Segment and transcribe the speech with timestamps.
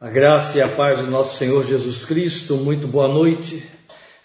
[0.00, 3.64] A graça e a paz do nosso Senhor Jesus Cristo, muito boa noite.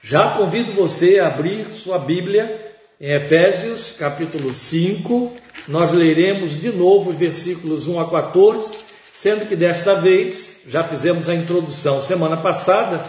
[0.04, 5.36] Já convido você a abrir sua Bíblia em Efésios, capítulo 5.
[5.68, 8.72] Nós leremos de novo os versículos 1 a 14,
[9.16, 13.04] sendo que desta vez, já fizemos a introdução semana passada,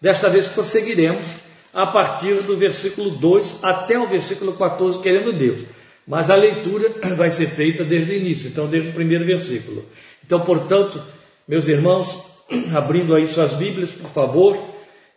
[0.00, 1.24] desta vez prosseguiremos
[1.72, 5.62] a partir do versículo 2 até o versículo 14, querendo Deus.
[6.04, 9.84] Mas a leitura vai ser feita desde o início, então desde o primeiro versículo.
[10.26, 11.00] Então, portanto,
[11.48, 12.22] meus irmãos,
[12.76, 14.58] abrindo aí suas Bíblias, por favor,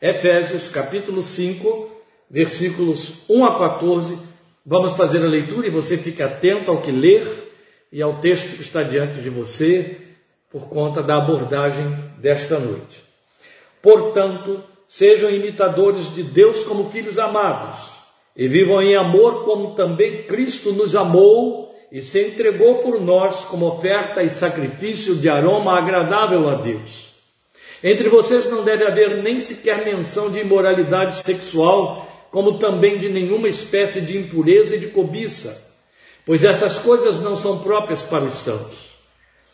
[0.02, 1.92] Efésios capítulo 5,
[2.30, 4.18] versículos 1 a 14.
[4.66, 7.52] Vamos fazer a leitura e você fique atento ao que ler
[7.92, 9.98] e ao texto que está diante de você,
[10.50, 13.04] por conta da abordagem desta noite.
[13.82, 17.92] Portanto, sejam imitadores de Deus como filhos amados,
[18.38, 23.68] e vivam em amor como também Cristo nos amou e se entregou por nós como
[23.68, 27.12] oferta e sacrifício de aroma agradável a Deus.
[27.84, 33.50] Entre vocês não deve haver nem sequer menção de imoralidade sexual, como também de nenhuma
[33.50, 35.70] espécie de impureza e de cobiça,
[36.26, 38.92] pois essas coisas não são próprias para os santos.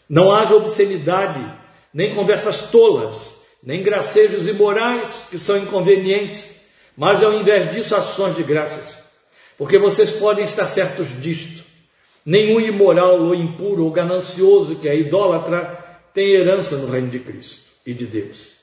[0.08, 1.44] Não haja obscenidade,
[1.92, 6.62] nem conversas tolas, nem gracejos imorais que são inconvenientes,
[6.95, 8.97] mas ao invés disso ações de graças,
[9.58, 11.56] porque vocês podem estar certos disto
[12.28, 17.61] Nenhum imoral ou impuro ou ganancioso que é idólatra tem herança no reino de Cristo
[17.86, 18.58] e de Deus.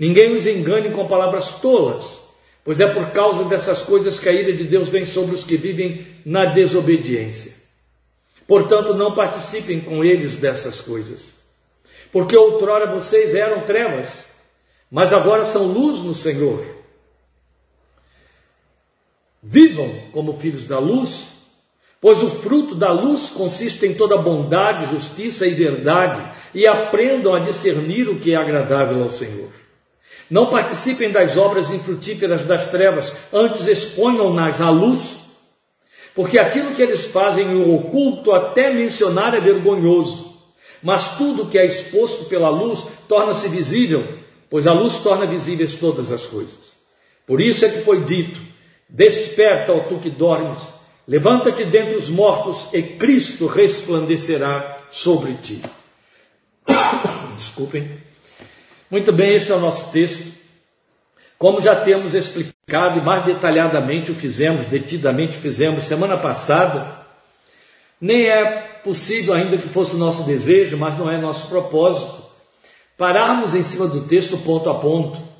[0.00, 2.18] Ninguém os engane com palavras tolas,
[2.64, 5.54] pois é por causa dessas coisas que a ira de Deus vem sobre os que
[5.54, 7.52] vivem na desobediência.
[8.46, 11.28] Portanto, não participem com eles dessas coisas,
[12.10, 14.24] porque outrora vocês eram trevas,
[14.90, 16.64] mas agora são luz no Senhor.
[19.42, 21.33] Vivam como filhos da luz
[22.04, 27.38] Pois o fruto da luz consiste em toda bondade, justiça e verdade, e aprendam a
[27.38, 29.48] discernir o que é agradável ao Senhor.
[30.28, 35.18] Não participem das obras infrutíferas das trevas, antes exponham-nas à luz,
[36.14, 40.30] porque aquilo que eles fazem no oculto, até mencionar, é vergonhoso.
[40.82, 44.04] Mas tudo que é exposto pela luz torna-se visível,
[44.50, 46.74] pois a luz torna visíveis todas as coisas.
[47.26, 48.38] Por isso é que foi dito:
[48.90, 50.73] Desperta, ó tu que dormes,
[51.06, 55.62] Levanta-te dentre os mortos e Cristo resplandecerá sobre ti.
[57.36, 57.98] Desculpem.
[58.90, 60.32] Muito bem, esse é o nosso texto.
[61.36, 67.00] Como já temos explicado e mais detalhadamente o fizemos, detidamente fizemos semana passada,
[68.00, 68.44] nem é
[68.82, 72.24] possível, ainda que fosse nosso desejo, mas não é nosso propósito,
[72.96, 75.33] pararmos em cima do texto ponto a ponto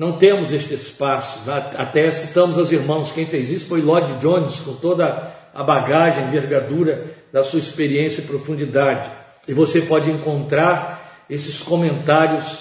[0.00, 1.40] não temos este espaço.
[1.76, 7.04] Até citamos aos irmãos, quem fez isso foi Lloyd Jones, com toda a bagagem, envergadura
[7.30, 9.10] da sua experiência e profundidade.
[9.46, 12.60] E você pode encontrar esses comentários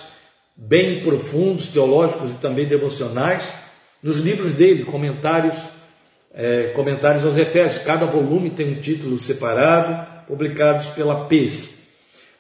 [0.54, 3.50] bem profundos, teológicos e também devocionais,
[4.04, 5.56] nos livros dele, comentários,
[6.34, 7.82] é, comentários aos Efésios.
[7.84, 11.80] Cada volume tem um título separado, publicados pela PES.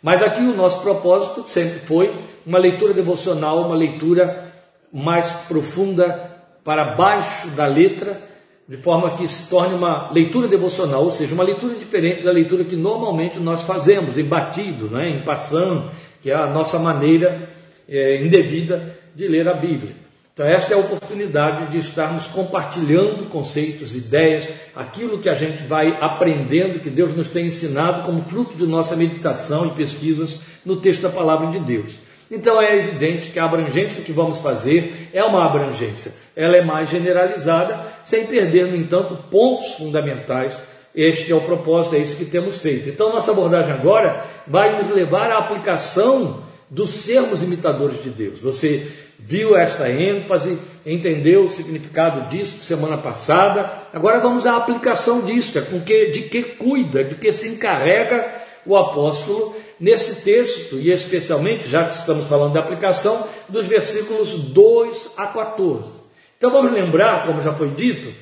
[0.04, 2.14] Mas aqui o nosso propósito sempre foi
[2.46, 4.49] uma leitura devocional, uma leitura
[4.91, 6.29] mais profunda
[6.63, 8.22] para baixo da letra,
[8.67, 12.63] de forma que se torne uma leitura devocional, ou seja, uma leitura diferente da leitura
[12.63, 15.89] que normalmente nós fazemos, em batido, né, em passando,
[16.22, 17.50] que é a nossa maneira
[17.88, 19.95] é, indevida de ler a Bíblia.
[20.39, 25.97] Então, esta é a oportunidade de estarmos compartilhando conceitos, ideias, aquilo que a gente vai
[26.00, 31.01] aprendendo, que Deus nos tem ensinado como fruto de nossa meditação e pesquisas no texto
[31.01, 32.00] da palavra de Deus.
[32.31, 36.90] Então é evidente que a abrangência que vamos fazer é uma abrangência, ela é mais
[36.90, 40.59] generalizada, sem perder, no entanto, pontos fundamentais.
[40.94, 42.89] Este é o propósito, é isso que temos feito.
[42.89, 48.39] Então, nossa abordagem agora vai nos levar à aplicação dos sermos imitadores de Deus.
[48.39, 48.88] Você
[49.18, 53.72] viu esta ênfase, entendeu o significado disso semana passada.
[53.94, 58.34] Agora vamos à aplicação disso, é com que, de que cuida, de que se encarrega
[58.66, 65.13] o apóstolo nesse texto, e especialmente, já que estamos falando da aplicação, dos versículos 2
[65.15, 65.89] a 14.
[66.38, 68.13] Então vamos lembrar, como já foi dito,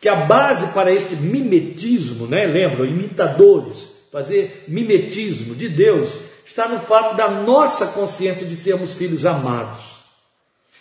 [0.00, 6.78] que a base para este mimetismo, né, lembram, imitadores, fazer mimetismo de Deus, está no
[6.78, 9.96] fato da nossa consciência de sermos filhos amados.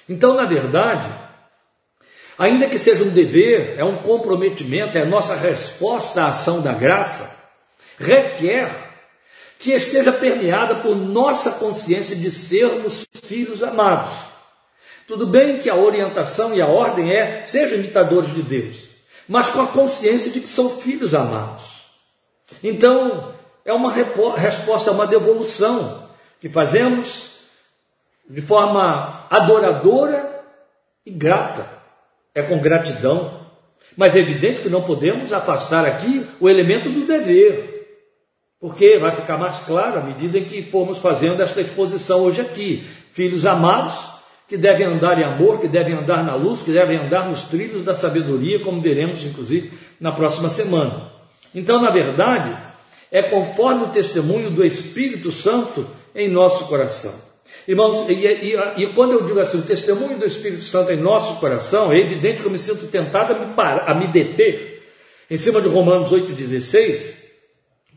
[0.08, 1.10] Então, na verdade,
[2.38, 6.74] ainda que seja um dever, é um comprometimento, é a nossa resposta à ação da
[6.74, 7.36] graça,
[7.98, 8.85] requer
[9.60, 14.12] que esteja permeada por nossa consciência de sermos filhos amados.
[15.08, 18.78] Tudo bem que a orientação e a ordem é sejam imitadores de Deus,
[19.28, 21.82] mas com a consciência de que são filhos amados.
[22.64, 26.10] Então, é uma resposta, uma devolução
[26.40, 27.32] que fazemos
[28.30, 30.44] de forma adoradora
[31.06, 31.70] e grata.
[32.34, 33.46] É com gratidão.
[33.96, 37.75] Mas é evidente que não podemos afastar aqui o elemento do dever.
[38.66, 42.84] Porque vai ficar mais claro à medida que formos fazendo esta exposição hoje aqui.
[43.12, 43.94] Filhos amados,
[44.48, 47.84] que devem andar em amor, que devem andar na luz, que devem andar nos trilhos
[47.84, 51.12] da sabedoria, como veremos inclusive na próxima semana.
[51.54, 52.58] Então, na verdade,
[53.12, 57.14] é conforme o testemunho do Espírito Santo em nosso coração.
[57.68, 61.36] Irmãos, e, e, e, quando eu digo assim, o testemunho do Espírito Santo em nosso
[61.36, 64.82] coração, é evidente que eu me sinto tentado a me, parar, a me deter
[65.30, 67.25] em cima de Romanos 8,16,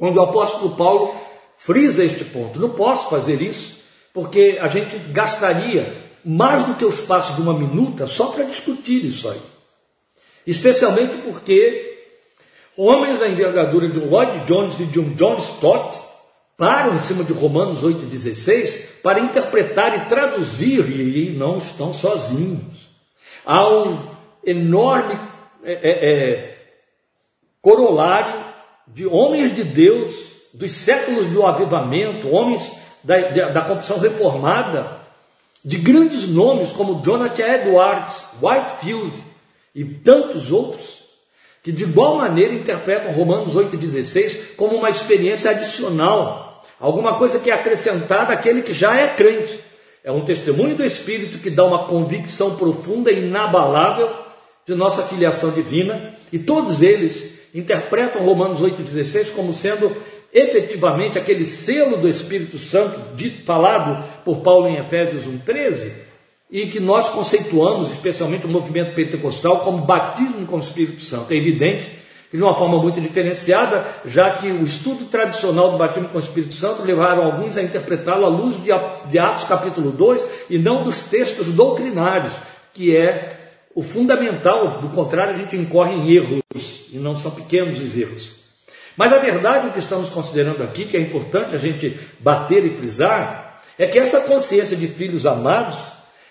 [0.01, 1.15] onde o apóstolo Paulo
[1.57, 2.61] frisa este ponto.
[2.61, 3.79] Não posso fazer isso,
[4.13, 9.05] porque a gente gastaria mais do que o espaço de uma minuta só para discutir
[9.05, 9.41] isso aí.
[10.47, 12.07] Especialmente porque
[12.77, 15.99] homens da envergadura de um Lloyd Jones e de um John Stott
[16.57, 22.89] param em cima de Romanos 8,16 para interpretar e traduzir, e não estão sozinhos.
[23.47, 23.99] Há um
[24.45, 25.19] enorme
[25.63, 26.59] é, é, é,
[27.63, 28.48] corolário
[28.95, 34.99] de homens de Deus dos séculos do avivamento, homens da, da, da confissão reformada,
[35.65, 39.13] de grandes nomes como Jonathan Edwards, Whitefield
[39.75, 40.99] e tantos outros,
[41.63, 47.55] que de igual maneira interpretam Romanos 8,16 como uma experiência adicional, alguma coisa que é
[47.55, 49.59] acrescentada àquele que já é crente.
[50.03, 54.15] É um testemunho do Espírito que dá uma convicção profunda e inabalável
[54.67, 59.95] de nossa filiação divina, e todos eles interpretam Romanos 8,16 como sendo
[60.33, 65.91] efetivamente aquele selo do Espírito Santo dito, falado por Paulo em Efésios 1,13,
[66.51, 71.33] e que nós conceituamos, especialmente o movimento pentecostal, como batismo com o Espírito Santo.
[71.33, 71.91] É evidente
[72.31, 76.21] que de uma forma muito diferenciada, já que o estudo tradicional do batismo com o
[76.21, 81.03] Espírito Santo levaram alguns a interpretá-lo à luz de Atos capítulo 2 e não dos
[81.09, 82.35] textos doutrinários,
[82.75, 83.29] que é
[83.75, 86.41] o fundamental, do contrário, a gente incorre em erros,
[86.93, 88.39] e não são pequenos os erros.
[88.97, 92.71] Mas a verdade, o que estamos considerando aqui, que é importante a gente bater e
[92.71, 95.79] frisar, é que essa consciência de filhos amados,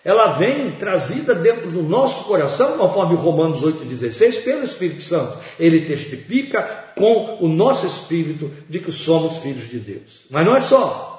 [0.04, 5.38] ela vem trazida dentro do nosso coração, conforme Romanos 8,16, pelo Espírito Santo.
[5.58, 6.62] Ele testifica
[6.98, 10.26] com o nosso espírito de que somos filhos de Deus.
[10.30, 11.14] Mas não é só.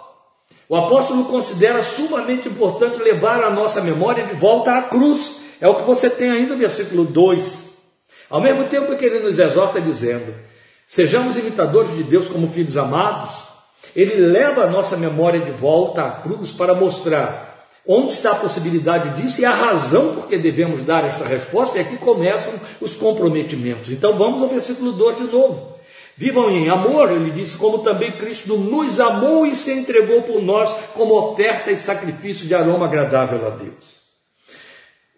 [0.68, 5.40] O apóstolo considera sumamente importante levar a nossa memória de volta à cruz.
[5.62, 7.67] É o que você tem ainda no versículo 2.
[8.30, 10.34] Ao mesmo tempo que ele nos exorta dizendo:
[10.86, 13.30] Sejamos imitadores de Deus como filhos amados.
[13.94, 19.20] Ele leva a nossa memória de volta à cruz para mostrar onde está a possibilidade
[19.20, 21.78] disso e a razão por que devemos dar esta resposta.
[21.78, 23.90] E aqui começam os comprometimentos.
[23.90, 25.78] Então vamos ao versículo 2 de novo.
[26.16, 30.68] Vivam em amor, ele disse, como também Cristo nos amou e se entregou por nós
[30.94, 33.97] como oferta e sacrifício de aroma agradável a Deus.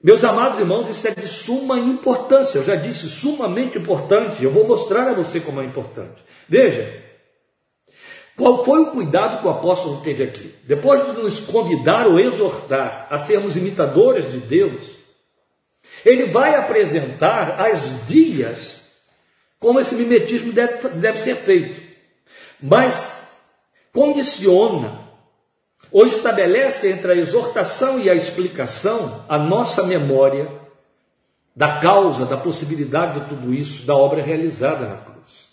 [0.03, 2.59] Meus amados irmãos, isso é de suma importância.
[2.59, 4.43] Eu já disse sumamente importante.
[4.43, 6.25] Eu vou mostrar a você como é importante.
[6.49, 7.03] Veja,
[8.35, 10.55] qual foi o cuidado que o apóstolo teve aqui?
[10.65, 14.85] Depois de nos convidar ou exortar a sermos imitadores de Deus,
[16.05, 18.81] ele vai apresentar as vias
[19.59, 21.83] como esse mimetismo deve, deve ser feito.
[22.59, 23.13] Mas
[23.93, 25.10] condiciona
[25.93, 30.49] ou estabelece entre a exortação e a explicação a nossa memória
[31.55, 35.51] da causa, da possibilidade de tudo isso, da obra realizada na cruz.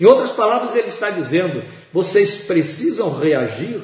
[0.00, 3.82] Em outras palavras, ele está dizendo: vocês precisam reagir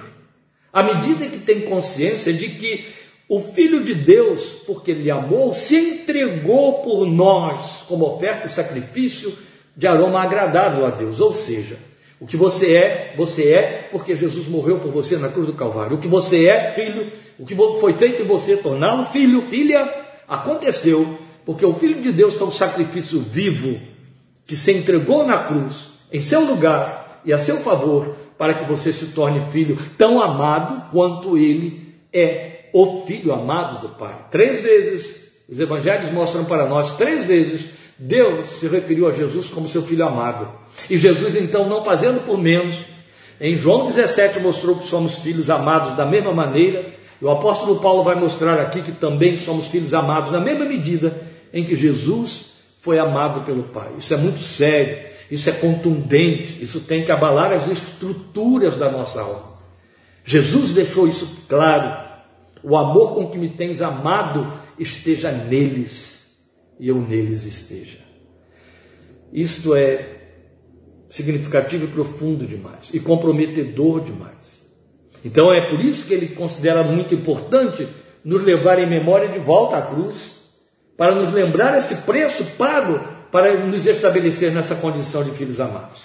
[0.72, 2.86] à medida que têm consciência de que
[3.28, 9.36] o Filho de Deus, porque Ele amou, se entregou por nós como oferta e sacrifício
[9.76, 11.20] de aroma agradável a Deus.
[11.20, 11.76] Ou seja,
[12.20, 15.96] o que você é, você é porque Jesus morreu por você na cruz do Calvário.
[15.96, 21.18] O que você é, filho, o que foi feito em você torná-lo filho, filha, aconteceu
[21.46, 23.80] porque o Filho de Deus foi um sacrifício vivo
[24.44, 28.92] que se entregou na cruz em seu lugar e a seu favor para que você
[28.92, 34.26] se torne filho tão amado quanto ele é o filho amado do Pai.
[34.30, 37.66] Três vezes os evangelhos mostram para nós três vezes
[37.98, 40.48] Deus se referiu a Jesus como seu filho amado.
[40.88, 42.76] E Jesus, então, não fazendo por menos,
[43.40, 48.02] em João 17 mostrou que somos filhos amados da mesma maneira, e o apóstolo Paulo
[48.02, 51.22] vai mostrar aqui que também somos filhos amados na mesma medida
[51.52, 53.92] em que Jesus foi amado pelo Pai.
[53.98, 59.22] Isso é muito sério, isso é contundente, isso tem que abalar as estruturas da nossa
[59.22, 59.56] alma.
[60.24, 62.04] Jesus deixou isso claro.
[62.62, 66.15] O amor com que me tens amado esteja neles
[66.78, 67.99] e eu neles esteja.
[69.33, 70.16] Isto é
[71.09, 74.56] significativo e profundo demais e comprometedor demais.
[75.25, 77.88] Então é por isso que ele considera muito importante
[78.25, 80.37] nos levar em memória de volta à cruz,
[80.97, 86.02] para nos lembrar esse preço pago para nos estabelecer nessa condição de filhos amados.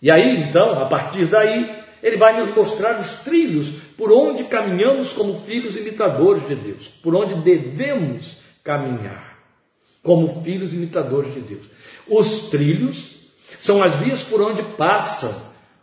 [0.00, 5.12] E aí, então, a partir daí, ele vai nos mostrar os trilhos por onde caminhamos
[5.12, 9.31] como filhos imitadores de Deus, por onde devemos caminhar
[10.02, 11.64] como filhos imitadores de Deus.
[12.08, 13.16] Os trilhos
[13.58, 15.34] são as vias por onde passam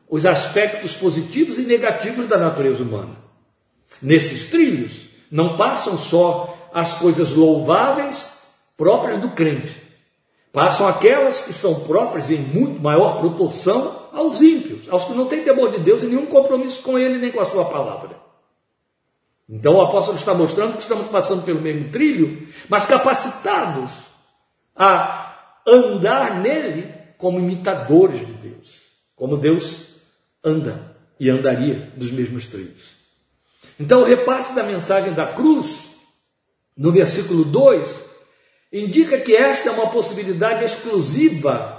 [0.09, 3.15] os aspectos positivos e negativos da natureza humana.
[4.01, 8.37] Nesses trilhos não passam só as coisas louváveis
[8.75, 9.81] próprias do crente,
[10.51, 15.43] passam aquelas que são próprias em muito maior proporção aos ímpios, aos que não têm
[15.43, 18.17] temor de Deus e nenhum compromisso com Ele nem com a Sua palavra.
[19.47, 24.08] Então o apóstolo está mostrando que estamos passando pelo mesmo trilho, mas capacitados
[24.79, 28.81] a andar nele como imitadores de Deus,
[29.13, 29.87] como Deus
[30.41, 32.97] anda e andaria dos mesmos trilhos.
[33.77, 35.89] Então o repasse da mensagem da cruz,
[36.77, 38.05] no versículo 2,
[38.71, 41.75] indica que esta é uma possibilidade exclusiva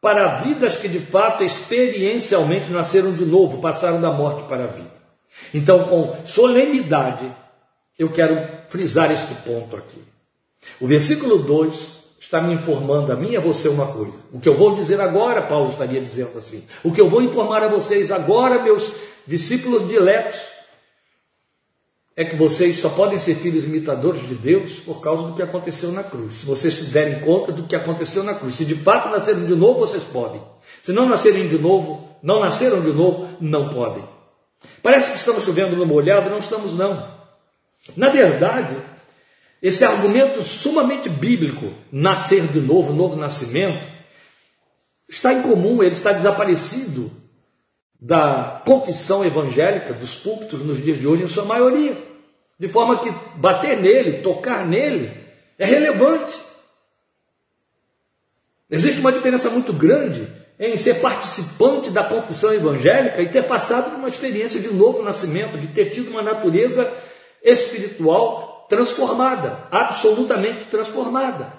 [0.00, 4.92] para vidas que de fato experiencialmente nasceram de novo, passaram da morte para a vida.
[5.54, 7.34] Então, com solenidade,
[7.98, 8.36] eu quero
[8.68, 10.02] frisar este ponto aqui.
[10.80, 12.01] O versículo 2
[12.32, 14.14] está me informando a mim e a você uma coisa.
[14.32, 16.64] O que eu vou dizer agora, Paulo estaria dizendo assim.
[16.82, 18.90] O que eu vou informar a vocês agora, meus
[19.26, 20.40] discípulos diletos,
[22.16, 25.92] é que vocês só podem ser filhos imitadores de Deus por causa do que aconteceu
[25.92, 26.36] na cruz.
[26.36, 28.54] Se vocês se derem conta do que aconteceu na cruz.
[28.54, 30.40] Se de fato nasceram de novo, vocês podem.
[30.80, 34.04] Se não nascerem de novo, não nasceram de novo, não podem.
[34.82, 37.12] Parece que estamos chovendo no molhado, não estamos não.
[37.94, 38.76] Na verdade,
[39.62, 43.86] esse argumento sumamente bíblico, nascer de novo, novo nascimento,
[45.08, 47.12] está em comum, ele está desaparecido
[48.00, 51.96] da confissão evangélica, dos púlpitos nos dias de hoje, em sua maioria.
[52.58, 55.16] De forma que bater nele, tocar nele,
[55.56, 56.36] é relevante.
[58.68, 60.26] Existe uma diferença muito grande
[60.58, 65.56] em ser participante da confissão evangélica e ter passado por uma experiência de novo nascimento,
[65.56, 66.92] de ter tido uma natureza
[67.44, 71.52] espiritual transformada, absolutamente transformada.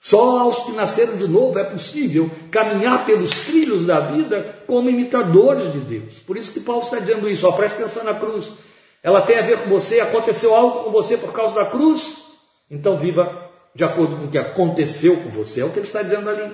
[0.00, 5.72] Só aos que nasceram de novo é possível caminhar pelos trilhos da vida como imitadores
[5.72, 6.14] de Deus.
[6.26, 8.50] Por isso que Paulo está dizendo isso, ó, preste atenção na cruz.
[9.00, 12.16] Ela tem a ver com você, aconteceu algo com você por causa da cruz,
[12.68, 16.02] então viva de acordo com o que aconteceu com você, é o que ele está
[16.02, 16.52] dizendo ali.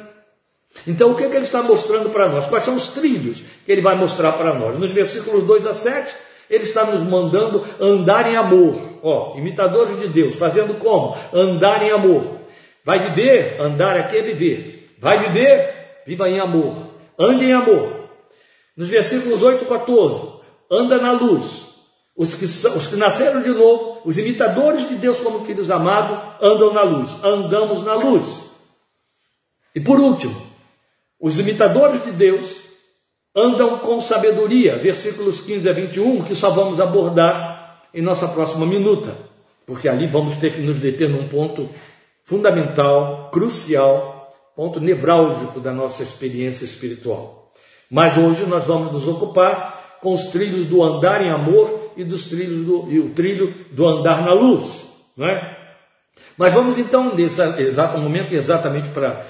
[0.87, 2.47] Então, o que, é que ele está mostrando para nós?
[2.47, 4.79] Quais são os trilhos que ele vai mostrar para nós?
[4.79, 6.15] Nos versículos 2 a 7,
[6.51, 11.17] ele está nos mandando andar em amor, ó, imitadores de Deus, fazendo como?
[11.33, 12.41] Andar em amor.
[12.85, 14.97] Vai viver, andar aqui é viver.
[14.99, 16.75] Vai viver, viva em amor.
[17.19, 18.09] Ande em amor.
[18.77, 20.41] Nos versículos 8 e 14,
[20.71, 21.69] anda na luz.
[22.17, 26.19] Os que, são, os que nasceram de novo, os imitadores de Deus como filhos amados,
[26.43, 27.17] andam na luz.
[27.23, 28.51] Andamos na luz.
[29.75, 30.35] E por último,
[31.21, 32.70] os imitadores de Deus
[33.35, 34.79] andam com sabedoria.
[34.79, 39.17] Versículos 15 a 21, que só vamos abordar em nossa próxima minuta,
[39.67, 41.69] porque ali vamos ter que nos deter num ponto
[42.25, 47.53] fundamental, crucial, ponto nevrálgico da nossa experiência espiritual.
[47.91, 52.27] Mas hoje nós vamos nos ocupar com os trilhos do andar em amor e dos
[52.27, 55.59] trilhos do e o trilho do andar na luz, não é?
[56.37, 59.27] Mas vamos então nesse exato momento exatamente para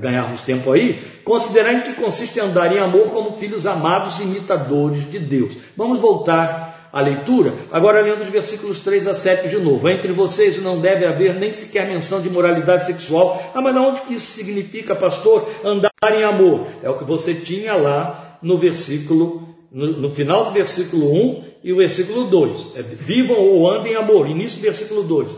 [0.00, 5.18] ganharmos tempo aí, considerar em que consiste andar em amor como filhos amados imitadores de
[5.18, 5.52] Deus.
[5.76, 9.88] Vamos voltar a leitura, agora lendo os versículos 3 a 7 de novo.
[9.88, 13.52] Entre vocês não deve haver nem sequer menção de moralidade sexual.
[13.54, 15.48] Ah, mas onde que isso significa, pastor?
[15.64, 16.66] Andar em amor.
[16.82, 21.72] É o que você tinha lá no versículo, no, no final do versículo 1 e
[21.72, 22.72] o versículo 2.
[22.76, 24.26] É, Vivam ou andem em amor.
[24.26, 25.28] Início do versículo 2.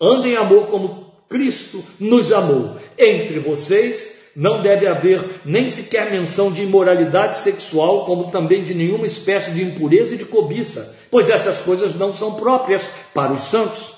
[0.00, 2.76] Andem em amor como Cristo nos amou.
[2.98, 9.06] Entre vocês não deve haver nem sequer menção de imoralidade sexual, como também de nenhuma
[9.06, 13.94] espécie de impureza e de cobiça, pois essas coisas não são próprias para os santos.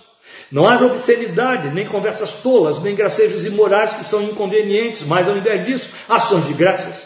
[0.50, 5.64] Não haja obscenidade, nem conversas tolas, nem gracejos imorais que são inconvenientes, mas ao invés
[5.64, 7.02] disso, ações de graças.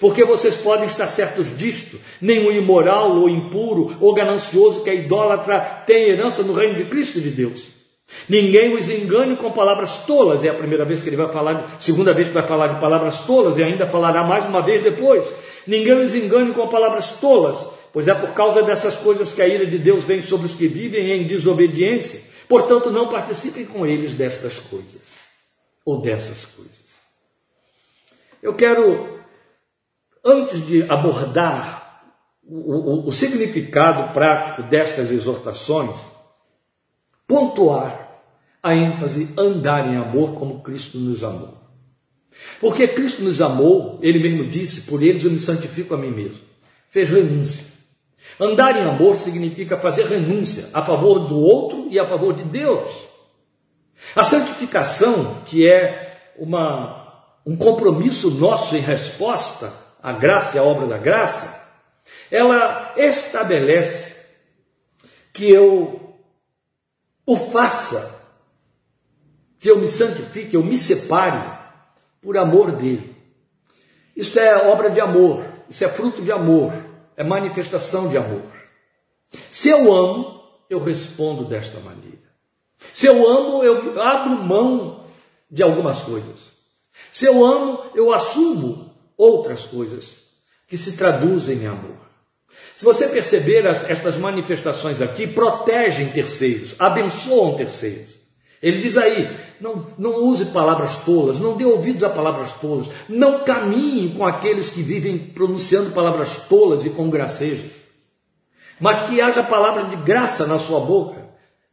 [0.00, 5.60] Porque vocês podem estar certos disto: nenhum imoral ou impuro ou ganancioso que é idólatra
[5.86, 7.75] tem herança no reino de Cristo de Deus.
[8.28, 10.44] Ninguém os engane com palavras tolas.
[10.44, 13.20] É a primeira vez que ele vai falar, segunda vez que vai falar de palavras
[13.22, 15.26] tolas e ainda falará mais uma vez depois.
[15.66, 19.66] Ninguém os engane com palavras tolas, pois é por causa dessas coisas que a ira
[19.66, 22.20] de Deus vem sobre os que vivem em desobediência.
[22.48, 25.02] Portanto, não participem com eles destas coisas
[25.84, 26.86] ou dessas coisas.
[28.40, 29.18] Eu quero,
[30.24, 32.04] antes de abordar
[32.44, 35.96] o, o, o significado prático destas exortações,
[37.26, 38.06] pontuar
[38.62, 41.54] a ênfase andar em amor como Cristo nos amou.
[42.60, 46.40] Porque Cristo nos amou, ele mesmo disse, por eles eu me santifico a mim mesmo.
[46.90, 47.64] Fez renúncia.
[48.40, 52.90] Andar em amor significa fazer renúncia a favor do outro e a favor de Deus.
[54.14, 60.86] A santificação, que é uma, um compromisso nosso em resposta à graça e à obra
[60.86, 61.70] da graça,
[62.30, 64.14] ela estabelece
[65.32, 66.05] que eu
[67.26, 68.24] o faça,
[69.58, 71.58] que eu me santifique, eu me separe
[72.22, 73.16] por amor dele.
[74.14, 76.72] Isso é obra de amor, isso é fruto de amor,
[77.16, 78.44] é manifestação de amor.
[79.50, 80.40] Se eu amo,
[80.70, 82.26] eu respondo desta maneira.
[82.92, 85.04] Se eu amo, eu abro mão
[85.50, 86.52] de algumas coisas.
[87.10, 90.22] Se eu amo, eu assumo outras coisas
[90.68, 92.05] que se traduzem em amor.
[92.76, 98.10] Se você perceber, estas manifestações aqui protegem terceiros, abençoam terceiros.
[98.62, 103.42] Ele diz aí: não, não use palavras tolas, não dê ouvidos a palavras tolas, não
[103.42, 107.72] caminhe com aqueles que vivem pronunciando palavras tolas e com gracejos,
[108.78, 111.24] mas que haja palavras de graça na sua boca.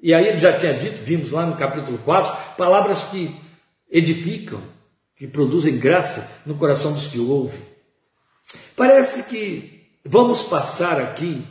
[0.02, 3.36] E aí ele já tinha dito, vimos lá no capítulo 4, palavras que
[3.92, 4.62] edificam,
[5.18, 7.60] que produzem graça no coração dos que ouvem.
[8.74, 11.46] Parece que vamos passar aqui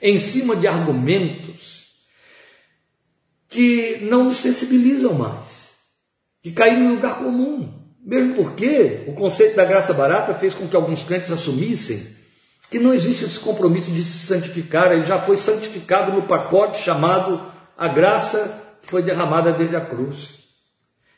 [0.00, 1.84] em cima de argumentos
[3.48, 5.70] que não nos sensibilizam mais,
[6.42, 7.82] que caíram em lugar comum.
[8.04, 12.14] Mesmo porque o conceito da graça barata fez com que alguns crentes assumissem
[12.70, 17.52] que não existe esse compromisso de se santificar, ele já foi santificado no pacote chamado
[17.76, 20.44] a graça que foi derramada desde a cruz.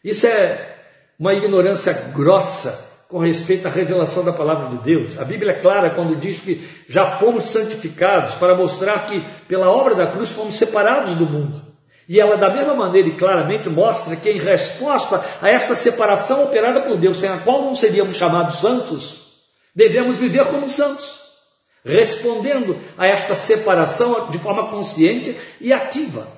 [0.05, 0.77] Isso é
[1.19, 5.19] uma ignorância grossa com respeito à revelação da palavra de Deus.
[5.19, 9.95] A Bíblia é clara quando diz que já fomos santificados para mostrar que pela obra
[9.95, 11.63] da cruz fomos separados do mundo.
[12.09, 16.81] E ela, da mesma maneira e claramente, mostra que, em resposta a esta separação operada
[16.83, 19.27] por Deus, sem a qual não seríamos chamados santos,
[19.75, 21.21] devemos viver como santos,
[21.85, 26.29] respondendo a esta separação de forma consciente e ativa.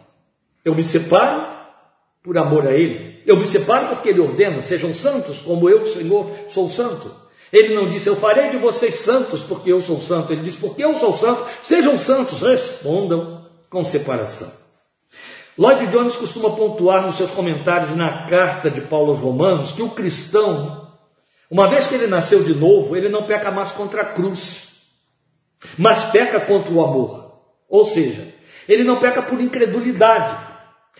[0.65, 1.58] Eu me separo
[2.23, 3.23] por amor a Ele.
[3.27, 7.11] Eu me separo porque Ele ordena, sejam santos, como eu, Senhor, sou santo.
[7.53, 10.33] Ele não disse, eu farei de vocês santos porque eu sou santo.
[10.33, 14.51] Ele disse, porque eu sou santo, sejam santos, respondam com separação.
[15.59, 19.91] Lloyd Jones costuma pontuar nos seus comentários na carta de Paulo aos Romanos que o
[19.91, 20.93] cristão,
[21.51, 24.69] uma vez que ele nasceu de novo, ele não peca mais contra a cruz,
[25.77, 27.41] mas peca contra o amor.
[27.69, 28.33] Ou seja,
[28.69, 30.48] ele não peca por incredulidade,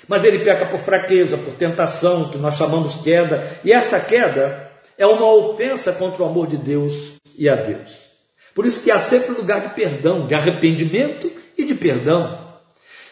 [0.07, 5.07] mas ele peca por fraqueza, por tentação, que nós chamamos queda, e essa queda é
[5.07, 8.07] uma ofensa contra o amor de Deus e a Deus.
[8.55, 12.47] Por isso que há sempre lugar de perdão, de arrependimento e de perdão.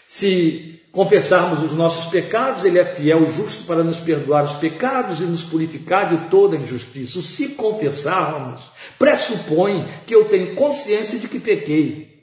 [0.07, 5.21] Se confessarmos os nossos pecados, Ele é fiel e justo para nos perdoar os pecados
[5.21, 7.21] e nos purificar de toda injustiça.
[7.21, 8.61] Se confessarmos,
[8.99, 12.16] pressupõe que eu tenho consciência de que pequei.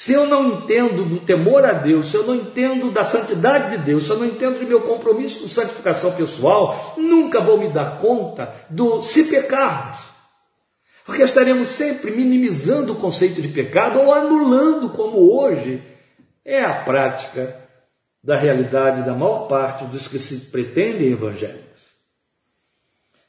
[0.00, 3.84] Se eu não entendo do temor a Deus, se eu não entendo da santidade de
[3.84, 7.98] Deus, se eu não entendo do meu compromisso com santificação pessoal, nunca vou me dar
[7.98, 9.98] conta do se pecarmos.
[11.04, 15.82] Porque estaremos sempre minimizando o conceito de pecado ou anulando, como hoje
[16.46, 17.60] é a prática
[18.24, 21.90] da realidade da maior parte dos que se pretendem evangélicos.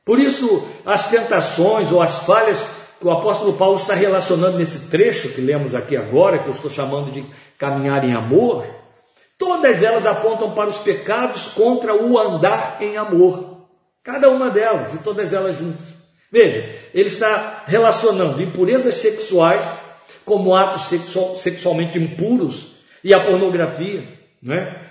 [0.06, 2.66] Por isso, as tentações ou as falhas
[3.02, 6.70] que o apóstolo Paulo está relacionando nesse trecho que lemos aqui agora, que eu estou
[6.70, 7.26] chamando de
[7.58, 8.66] caminhar em amor,
[9.38, 13.68] todas elas apontam para os pecados contra o andar em amor.
[14.04, 15.86] Cada uma delas, e todas elas juntas.
[16.32, 19.66] Veja, ele está relacionando impurezas sexuais
[20.24, 22.68] como atos sexual, sexualmente impuros
[23.04, 24.88] e a pornografia né?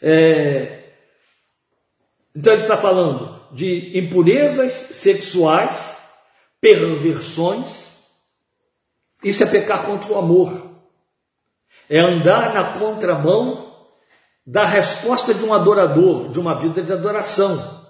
[0.00, 0.78] É,
[2.34, 5.96] então ele está falando de impurezas sexuais,
[6.60, 7.88] perversões.
[9.22, 10.68] Isso é pecar contra o amor.
[11.88, 13.74] É andar na contramão
[14.46, 17.86] da resposta de um adorador, de uma vida de adoração.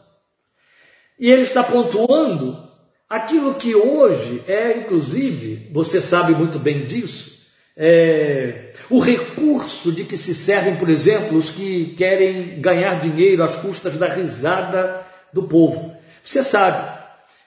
[1.18, 2.68] E ele está pontuando
[3.08, 7.38] aquilo que hoje é, inclusive, você sabe muito bem disso,
[7.76, 13.54] é, o recurso de que se servem, por exemplo, os que querem ganhar dinheiro às
[13.54, 15.96] custas da risada do povo.
[16.24, 16.97] Você sabe,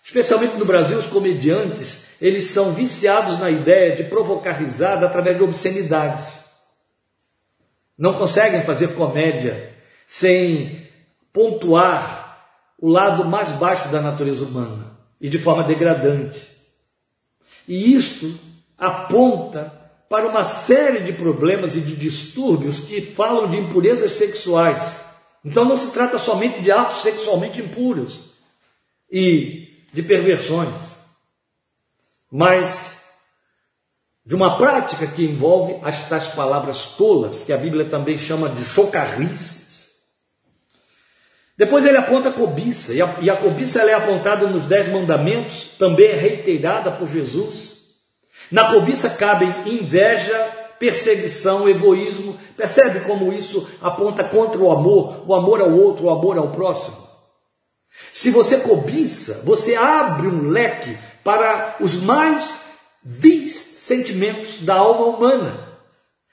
[0.04, 5.44] especialmente no Brasil, os comediantes, eles são viciados na ideia de provocar risada através de
[5.44, 6.40] obscenidades.
[7.98, 9.74] Não conseguem fazer comédia
[10.08, 10.88] sem
[11.32, 12.48] pontuar
[12.80, 16.50] o lado mais baixo da natureza humana e de forma degradante.
[17.68, 18.40] E isto
[18.78, 19.72] aponta
[20.10, 25.00] para uma série de problemas e de distúrbios que falam de impurezas sexuais.
[25.46, 28.32] Então não se trata somente de atos sexualmente impuros
[29.10, 29.61] e
[29.92, 30.78] de perversões,
[32.32, 32.98] mas
[34.26, 38.64] de uma prática que envolve as tais palavras tolas, que a Bíblia também chama de
[38.64, 39.90] chocarrices.
[41.58, 45.72] Depois ele aponta a cobiça, e a, e a cobiça é apontada nos Dez Mandamentos,
[45.78, 47.72] também é reiterada por Jesus.
[48.52, 52.38] Na cobiça cabem inveja, perseguição, egoísmo.
[52.58, 57.11] Percebe como isso aponta contra o amor, o amor ao outro, o amor ao próximo?
[58.14, 62.60] Se você cobiça, você abre um leque para os mais
[63.04, 65.72] vis sentimentos da alma humana.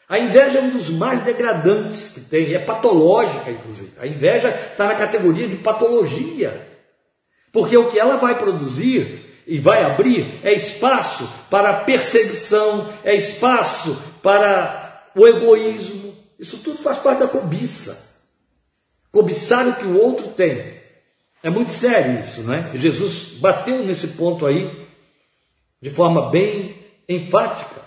[0.08, 3.92] A inveja é um dos mais degradantes que tem, é patológica, inclusive.
[3.98, 6.66] A inveja está na categoria de patologia.
[7.52, 14.02] Porque o que ela vai produzir e vai abrir é espaço para perseguição, é espaço
[14.22, 16.16] para o egoísmo.
[16.38, 18.22] Isso tudo faz parte da cobiça.
[19.10, 20.77] Cobiçar o que o outro tem.
[21.42, 22.70] É muito sério isso, não é?
[22.74, 24.86] Jesus bateu nesse ponto aí
[25.80, 26.76] de forma bem
[27.08, 27.80] enfática.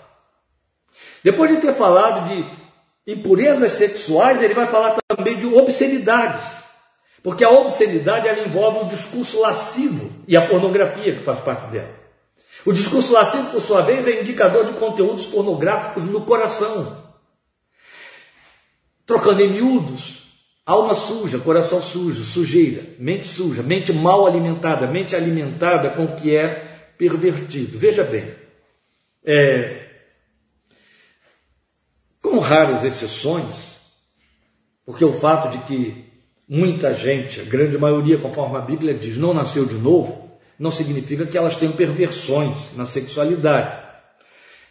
[1.22, 6.62] Depois de ter falado de impurezas sexuais, ele vai falar também de obscenidades.
[7.22, 12.02] Porque a obscenidade ela envolve o discurso lascivo e a pornografia que faz parte dela.
[12.64, 17.00] O discurso lascivo, por sua vez, é indicador de conteúdos pornográficos no coração.
[19.06, 20.21] Trocando em miúdos,
[20.64, 26.34] alma suja, coração sujo, sujeira, mente suja, mente mal alimentada, mente alimentada com o que
[26.34, 27.78] é pervertido.
[27.78, 28.34] Veja bem,
[29.24, 29.88] é,
[32.20, 33.76] com raras exceções,
[34.86, 36.04] porque o fato de que
[36.48, 41.26] muita gente, a grande maioria, conforme a Bíblia diz, não nasceu de novo, não significa
[41.26, 43.82] que elas tenham perversões na sexualidade.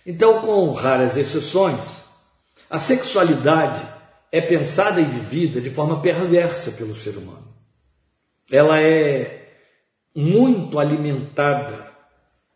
[0.05, 1.79] Então, com raras exceções,
[2.69, 3.90] a sexualidade
[4.31, 7.53] é pensada e vivida de forma perversa pelo ser humano.
[8.51, 9.49] Ela é
[10.15, 11.91] muito alimentada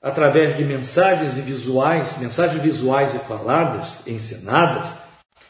[0.02, 4.94] através de mensagens e visuais, mensagens visuais e faladas, ensinadas,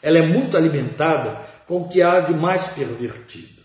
[0.02, 3.62] ela é muito alimentada com o que há de mais pervertido.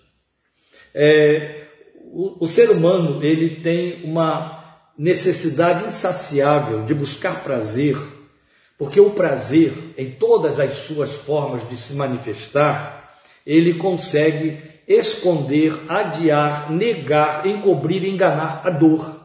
[0.93, 1.67] É,
[2.11, 7.97] o, o ser humano ele tem uma necessidade insaciável de buscar prazer,
[8.81, 13.13] porque o prazer, em todas as suas formas de se manifestar,
[13.45, 19.21] ele consegue esconder, adiar, negar, encobrir, enganar a dor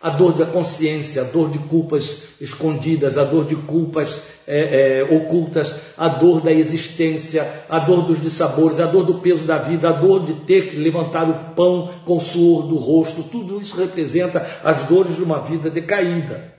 [0.00, 5.14] a dor da consciência, a dor de culpas escondidas, a dor de culpas é, é,
[5.14, 9.90] ocultas, a dor da existência, a dor dos dissabores, a dor do peso da vida,
[9.90, 13.76] a dor de ter que levantar o pão com o suor do rosto, tudo isso
[13.76, 16.51] representa as dores de uma vida decaída.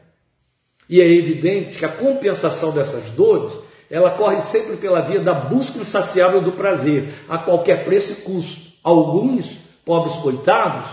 [0.90, 3.54] E é evidente que a compensação dessas dores,
[3.90, 8.62] ela corre sempre pela via da busca insaciável do prazer, a qualquer preço e custo.
[8.84, 10.86] Alguns, pobres coitados,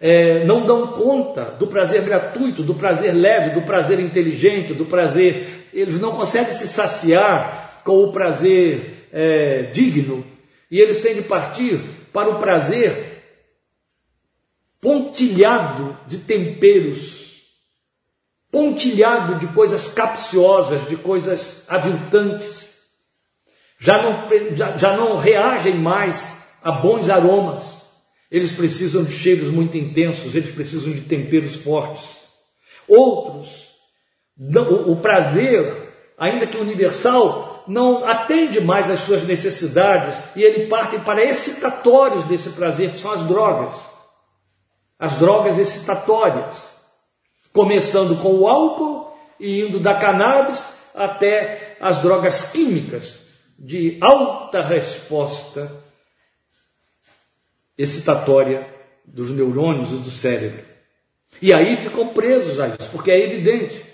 [0.00, 5.68] é, não dão conta do prazer gratuito, do prazer leve, do prazer inteligente, do prazer.
[5.72, 10.24] Eles não conseguem se saciar com o prazer é, digno
[10.70, 11.80] e eles têm de partir
[12.12, 13.22] para o prazer
[14.80, 17.23] pontilhado de temperos,
[18.54, 22.70] pontilhado de coisas capciosas, de coisas aviltantes.
[23.78, 27.84] Já não, já, já não reagem mais a bons aromas
[28.34, 32.18] eles precisam de cheiros muito intensos, eles precisam de temperos fortes.
[32.88, 33.68] Outros,
[34.88, 35.72] o prazer,
[36.18, 42.50] ainda que universal, não atende mais às suas necessidades e ele parte para excitatórios desse
[42.50, 43.80] prazer, que são as drogas.
[44.98, 46.73] As drogas excitatórias.
[47.54, 53.20] Começando com o álcool e indo da cannabis até as drogas químicas
[53.56, 55.72] de alta resposta
[57.78, 58.68] excitatória
[59.04, 60.64] dos neurônios e do cérebro.
[61.40, 63.84] E aí ficam presos a isso, porque é evidente.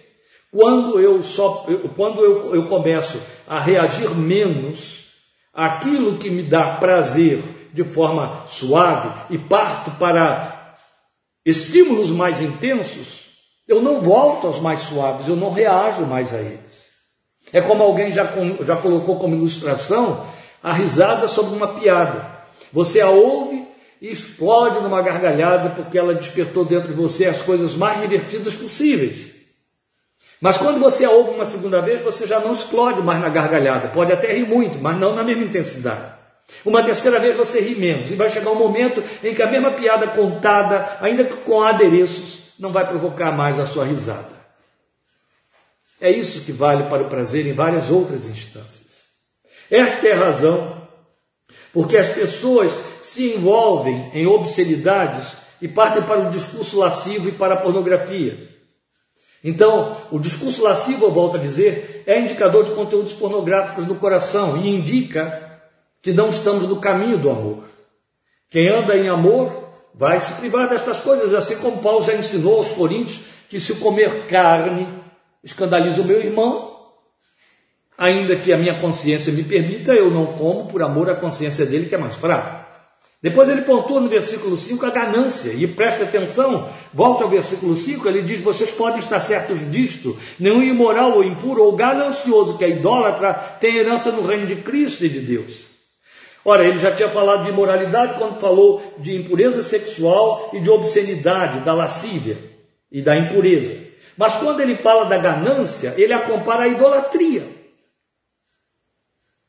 [0.50, 5.12] Quando eu só quando eu, eu começo a reagir menos
[5.52, 7.42] àquilo que me dá prazer
[7.74, 10.76] de forma suave e parto para
[11.44, 13.29] estímulos mais intensos,
[13.70, 16.90] eu não volto aos mais suaves, eu não reajo mais a eles.
[17.52, 18.28] É como alguém já,
[18.66, 20.26] já colocou como ilustração
[20.60, 22.28] a risada sobre uma piada.
[22.72, 23.64] Você a ouve
[24.02, 29.32] e explode numa gargalhada porque ela despertou dentro de você as coisas mais divertidas possíveis.
[30.40, 33.88] Mas quando você a ouve uma segunda vez, você já não explode mais na gargalhada.
[33.88, 36.12] Pode até rir muito, mas não na mesma intensidade.
[36.64, 38.10] Uma terceira vez você ri menos.
[38.10, 42.49] E vai chegar um momento em que a mesma piada contada, ainda que com adereços,
[42.60, 44.38] não vai provocar mais a sua risada.
[46.00, 49.00] É isso que vale para o prazer em várias outras instâncias.
[49.70, 50.88] Esta é a razão
[51.72, 57.54] porque as pessoas se envolvem em obscenidades e partem para o discurso lascivo e para
[57.54, 58.48] a pornografia.
[59.42, 64.58] Então, o discurso lascivo, eu volto a dizer, é indicador de conteúdos pornográficos no coração
[64.58, 65.60] e indica
[66.02, 67.64] que não estamos no caminho do amor.
[68.50, 69.59] Quem anda em amor
[69.94, 74.26] vai se privar destas coisas, assim como Paulo já ensinou aos Coríntios que se comer
[74.26, 74.88] carne
[75.42, 76.70] escandaliza o meu irmão,
[77.98, 81.86] ainda que a minha consciência me permita, eu não como por amor à consciência dele
[81.86, 82.60] que é mais fraca.
[83.22, 88.08] Depois ele pontua no versículo 5 a ganância, e preste atenção, volta ao versículo 5,
[88.08, 92.70] ele diz: Vocês podem estar certos disto, nenhum imoral ou impuro ou ganancioso que é
[92.70, 95.69] idólatra tem herança no reino de Cristo e de Deus.
[96.44, 101.60] Ora, ele já tinha falado de imoralidade quando falou de impureza sexual e de obscenidade,
[101.60, 102.38] da lascívia
[102.90, 103.88] e da impureza.
[104.16, 107.48] Mas quando ele fala da ganância, ele a compara à idolatria.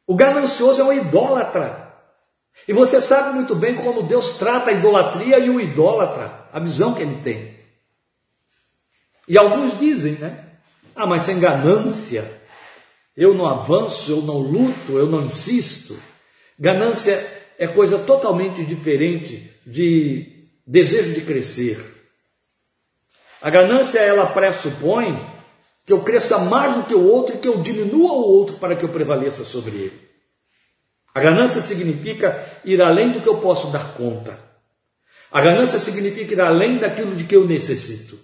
[0.05, 1.93] O ganancioso é um idólatra.
[2.67, 6.93] E você sabe muito bem como Deus trata a idolatria e o idólatra, a visão
[6.93, 7.57] que ele tem.
[9.27, 10.45] E alguns dizem, né?
[10.93, 12.41] Ah, mas sem ganância,
[13.15, 15.97] eu não avanço, eu não luto, eu não insisto.
[16.61, 17.25] Ganância
[17.57, 21.83] é coisa totalmente diferente de desejo de crescer.
[23.41, 25.27] A ganância, ela pressupõe
[25.83, 28.75] que eu cresça mais do que o outro e que eu diminua o outro para
[28.75, 30.01] que eu prevaleça sobre ele.
[31.15, 34.37] A ganância significa ir além do que eu posso dar conta.
[35.31, 38.19] A ganância significa ir além daquilo de que eu necessito.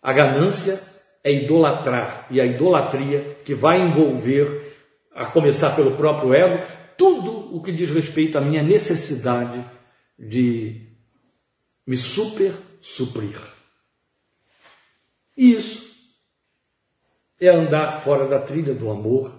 [0.00, 0.80] A ganância
[1.24, 4.76] é idolatrar, e a idolatria que vai envolver,
[5.12, 6.64] a começar pelo próprio ego,
[7.02, 9.64] tudo o que diz respeito à minha necessidade
[10.16, 10.82] de
[11.84, 13.40] me super suprir.
[15.36, 15.82] Isso
[17.40, 19.34] é andar fora da trilha do amor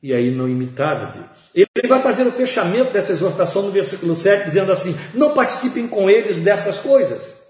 [0.00, 1.50] e aí não imitar a Deus.
[1.52, 6.08] Ele vai fazer o fechamento dessa exortação no versículo 7, dizendo assim: não participem com
[6.08, 7.41] eles dessas coisas.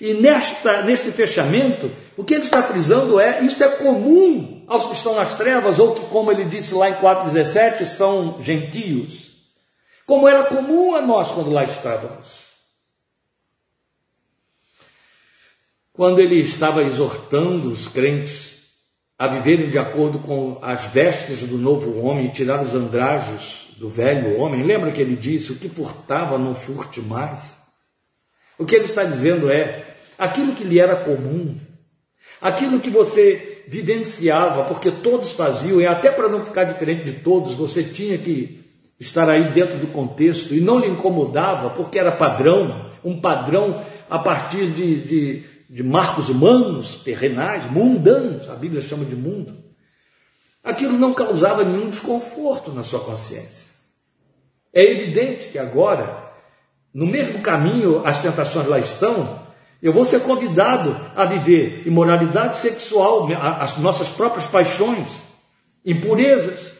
[0.00, 4.94] E nesta, neste fechamento, o que ele está frisando é: isto é comum aos que
[4.94, 9.32] estão nas trevas, ou que, como ele disse lá em 4,17, são gentios,
[10.06, 12.48] como era comum a nós quando lá estávamos.
[15.92, 18.60] Quando ele estava exortando os crentes
[19.18, 23.90] a viverem de acordo com as vestes do novo homem e tirar os andrajos do
[23.90, 24.62] velho homem.
[24.62, 27.59] Lembra que ele disse: o que furtava, não furte mais?
[28.60, 31.56] O que ele está dizendo é: aquilo que lhe era comum,
[32.40, 37.54] aquilo que você vivenciava, porque todos faziam, e até para não ficar diferente de todos,
[37.54, 38.60] você tinha que
[39.00, 44.18] estar aí dentro do contexto e não lhe incomodava, porque era padrão, um padrão a
[44.18, 49.56] partir de, de de marcos humanos, terrenais, mundanos, a Bíblia chama de mundo,
[50.64, 53.70] aquilo não causava nenhum desconforto na sua consciência.
[54.74, 56.19] É evidente que agora,
[56.92, 59.40] no mesmo caminho as tentações lá estão,
[59.82, 65.22] eu vou ser convidado a viver imoralidade sexual, as nossas próprias paixões,
[65.84, 66.72] impurezas,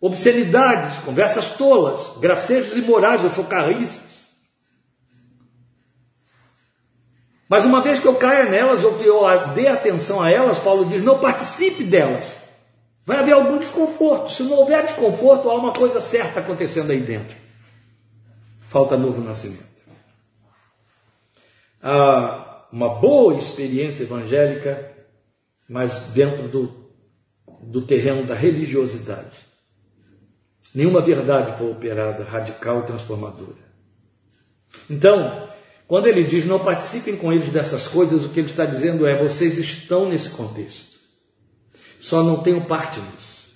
[0.00, 4.10] obscenidades, conversas tolas, gracejos imorais ou chocarrices,
[7.50, 9.22] Mas uma vez que eu caia nelas ou que eu
[9.54, 12.36] dê atenção a elas, Paulo diz: não participe delas.
[13.04, 14.30] Vai haver algum desconforto.
[14.30, 17.36] Se não houver desconforto, há uma coisa certa acontecendo aí dentro.
[18.70, 19.64] Falta novo nascimento.
[21.82, 24.92] Há uma boa experiência evangélica,
[25.68, 26.92] mas dentro do,
[27.62, 29.36] do terreno da religiosidade.
[30.72, 33.58] Nenhuma verdade foi operada radical transformadora.
[34.88, 35.48] Então,
[35.88, 39.20] quando ele diz não participem com eles dessas coisas, o que ele está dizendo é:
[39.20, 40.96] vocês estão nesse contexto,
[41.98, 43.50] só não tenham parte nisso.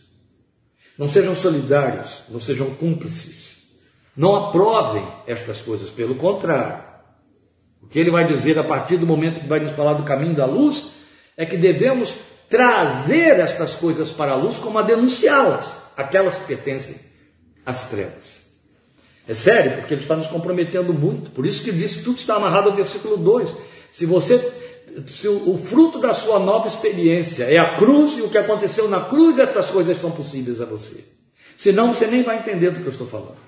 [0.99, 3.54] Não sejam solidários, não sejam cúmplices,
[4.17, 6.85] não aprovem estas coisas, pelo contrário.
[7.83, 10.35] O que ele vai dizer a partir do momento que vai nos falar do caminho
[10.35, 10.91] da luz
[11.37, 12.15] é que devemos
[12.49, 16.97] trazer estas coisas para a luz como a denunciá-las, aquelas que pertencem
[17.67, 18.45] às trevas.
[19.27, 21.31] É sério, porque ele está nos comprometendo muito.
[21.31, 23.55] Por isso que disse tudo está amarrado ao versículo 2.
[23.91, 24.39] Se você,
[25.07, 29.01] se o, fruto da sua nova experiência é a cruz e o que aconteceu na
[29.01, 31.05] cruz, essas coisas são possíveis a você.
[31.57, 33.44] Senão você nem vai entender do que eu estou falando.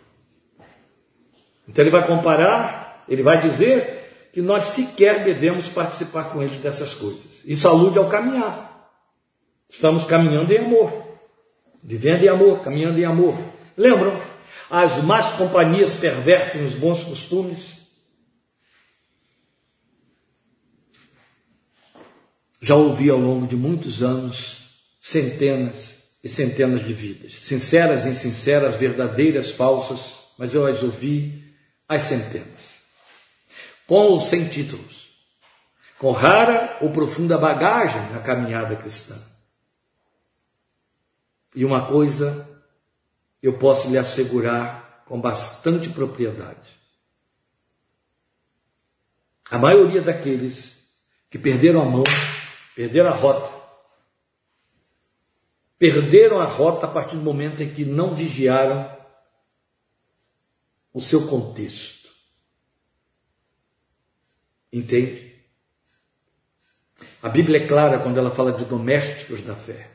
[1.68, 6.94] Então ele vai comparar, ele vai dizer que nós sequer devemos participar com eles dessas
[6.94, 7.42] coisas.
[7.44, 8.90] Isso alude ao caminhar.
[9.68, 10.92] Estamos caminhando em amor,
[11.82, 13.36] vivendo em amor, caminhando em amor.
[13.76, 14.20] Lembram?
[14.70, 17.76] As más companhias pervertem os bons costumes.
[22.66, 24.56] já ouvi ao longo de muitos anos
[25.00, 31.45] centenas e centenas de vidas, sinceras e insinceras, verdadeiras, falsas, mas eu as ouvi
[31.88, 32.74] às centenas,
[33.86, 35.10] com ou sem títulos,
[35.98, 39.16] com rara ou profunda bagagem na caminhada cristã.
[41.54, 42.46] E uma coisa
[43.42, 46.76] eu posso lhe assegurar com bastante propriedade.
[49.50, 50.76] A maioria daqueles
[51.30, 52.02] que perderam a mão,
[52.74, 53.54] perderam a rota,
[55.78, 58.95] perderam a rota a partir do momento em que não vigiaram
[60.96, 62.08] o seu contexto.
[64.72, 65.34] Entende?
[67.22, 69.90] A Bíblia é clara quando ela fala de domésticos da fé.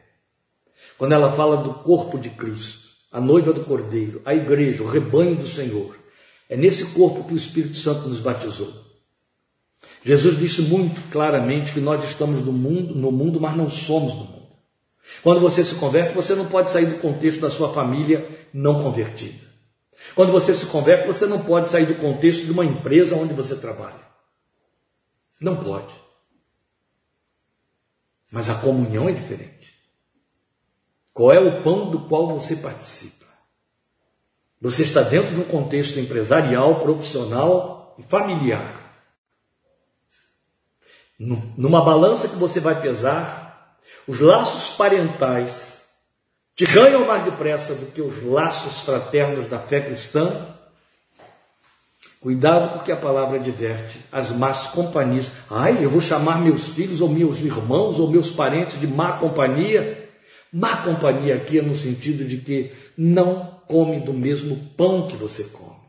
[0.99, 5.37] Quando ela fala do corpo de Cristo, a noiva do Cordeiro, a igreja, o rebanho
[5.37, 5.97] do Senhor.
[6.47, 8.71] É nesse corpo que o Espírito Santo nos batizou.
[10.05, 14.25] Jesus disse muito claramente que nós estamos no mundo, no mundo, mas não somos do
[14.25, 14.49] mundo.
[15.23, 19.50] Quando você se converte, você não pode sair do contexto da sua família não convertida.
[20.15, 23.55] Quando você se converte, você não pode sair do contexto de uma empresa onde você
[23.55, 24.01] trabalha.
[25.39, 25.93] Não pode.
[28.31, 29.61] Mas a comunhão é diferente.
[31.13, 33.25] Qual é o pão do qual você participa?
[34.61, 38.79] Você está dentro de um contexto empresarial, profissional e familiar.
[41.19, 45.70] Numa balança que você vai pesar, os laços parentais
[46.55, 50.47] te ganham mais depressa do que os laços fraternos da fé cristã.
[52.19, 55.31] Cuidado, porque a palavra adverte as más companhias.
[55.49, 60.09] Ai, eu vou chamar meus filhos, ou meus irmãos, ou meus parentes de má companhia.
[60.53, 65.45] Má companhia aqui é no sentido de que não come do mesmo pão que você
[65.45, 65.79] come.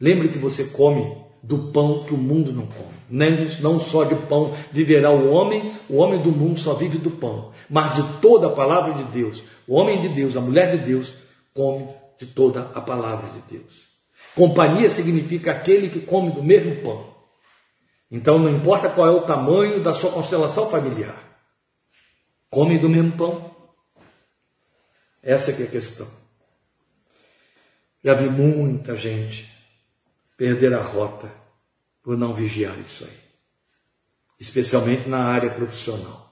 [0.00, 2.93] Lembre que você come do pão que o mundo não come.
[3.08, 7.10] Nem, não só de pão viverá o homem, o homem do mundo só vive do
[7.10, 9.42] pão, mas de toda a palavra de Deus.
[9.66, 11.12] O homem de Deus, a mulher de Deus,
[11.52, 11.88] come
[12.18, 13.94] de toda a palavra de Deus.
[14.34, 17.14] Companhia significa aquele que come do mesmo pão.
[18.10, 21.16] Então não importa qual é o tamanho da sua constelação familiar,
[22.50, 23.54] come do mesmo pão.
[25.22, 26.06] Essa é, é a questão.
[28.04, 29.50] Já vi muita gente
[30.36, 31.43] perder a rota
[32.04, 33.18] por não vigiar isso aí,
[34.38, 36.22] especialmente na área profissional.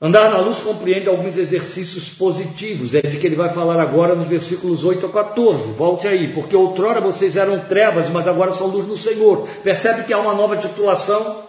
[0.00, 4.28] Andar na luz compreende alguns exercícios positivos, é de que ele vai falar agora nos
[4.28, 5.72] versículos 8 a 14.
[5.72, 9.48] Volte aí, porque outrora vocês eram trevas, mas agora são luz no Senhor.
[9.64, 11.48] Percebe que há uma nova titulação?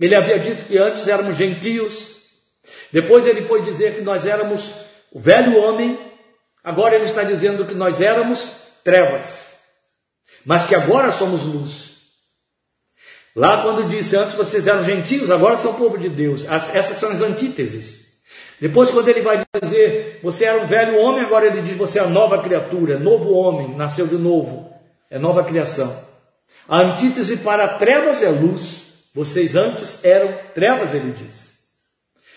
[0.00, 2.16] Ele havia dito que antes éramos gentios,
[2.90, 4.72] depois ele foi dizer que nós éramos
[5.12, 5.98] o velho homem,
[6.64, 8.48] agora ele está dizendo que nós éramos
[8.82, 9.45] trevas,
[10.46, 11.96] mas que agora somos luz.
[13.34, 16.48] Lá quando disse antes vocês eram gentios, agora são povo de Deus.
[16.48, 18.06] As, essas são as antíteses.
[18.58, 22.06] Depois, quando ele vai dizer, você era um velho homem, agora ele diz, você é
[22.06, 24.72] nova criatura, novo homem, nasceu de novo,
[25.10, 25.94] é nova criação.
[26.66, 28.86] A antítese para trevas é luz.
[29.12, 31.54] Vocês antes eram trevas, ele diz.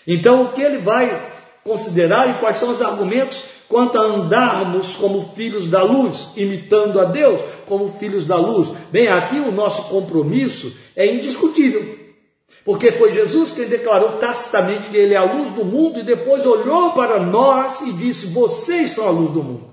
[0.06, 1.32] Então, o que ele vai
[1.64, 7.04] considerar e quais são os argumentos quanto a andarmos como filhos da luz, imitando a
[7.04, 8.72] Deus como filhos da luz.
[8.90, 11.96] Bem, aqui o nosso compromisso é indiscutível,
[12.64, 16.44] porque foi Jesus quem declarou tacitamente que Ele é a luz do mundo e depois
[16.44, 19.70] olhou para nós e disse: Vocês são a luz do mundo.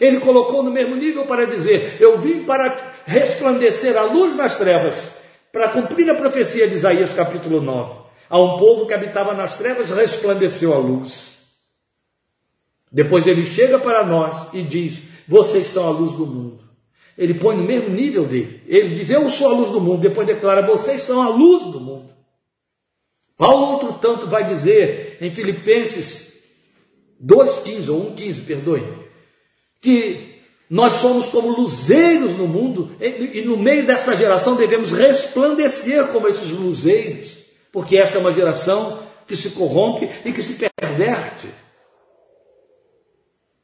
[0.00, 5.14] Ele colocou no mesmo nível para dizer: Eu vim para resplandecer a luz nas trevas,
[5.52, 8.00] para cumprir a profecia de Isaías capítulo 9.
[8.28, 11.37] A um povo que habitava nas trevas resplandeceu a luz.
[12.90, 16.64] Depois ele chega para nós e diz: Vocês são a luz do mundo.
[17.16, 18.62] Ele põe no mesmo nível dele.
[18.66, 20.00] Ele diz: Eu sou a luz do mundo.
[20.00, 22.10] Depois declara: Vocês são a luz do mundo.
[23.36, 26.28] Paulo, outro tanto, vai dizer em Filipenses
[27.24, 28.84] 2,15 ou 1,15, perdoe,
[29.80, 30.38] que
[30.70, 36.50] nós somos como luzeiros no mundo e no meio dessa geração devemos resplandecer como esses
[36.50, 37.38] luzeiros,
[37.72, 41.48] porque esta é uma geração que se corrompe e que se perverte.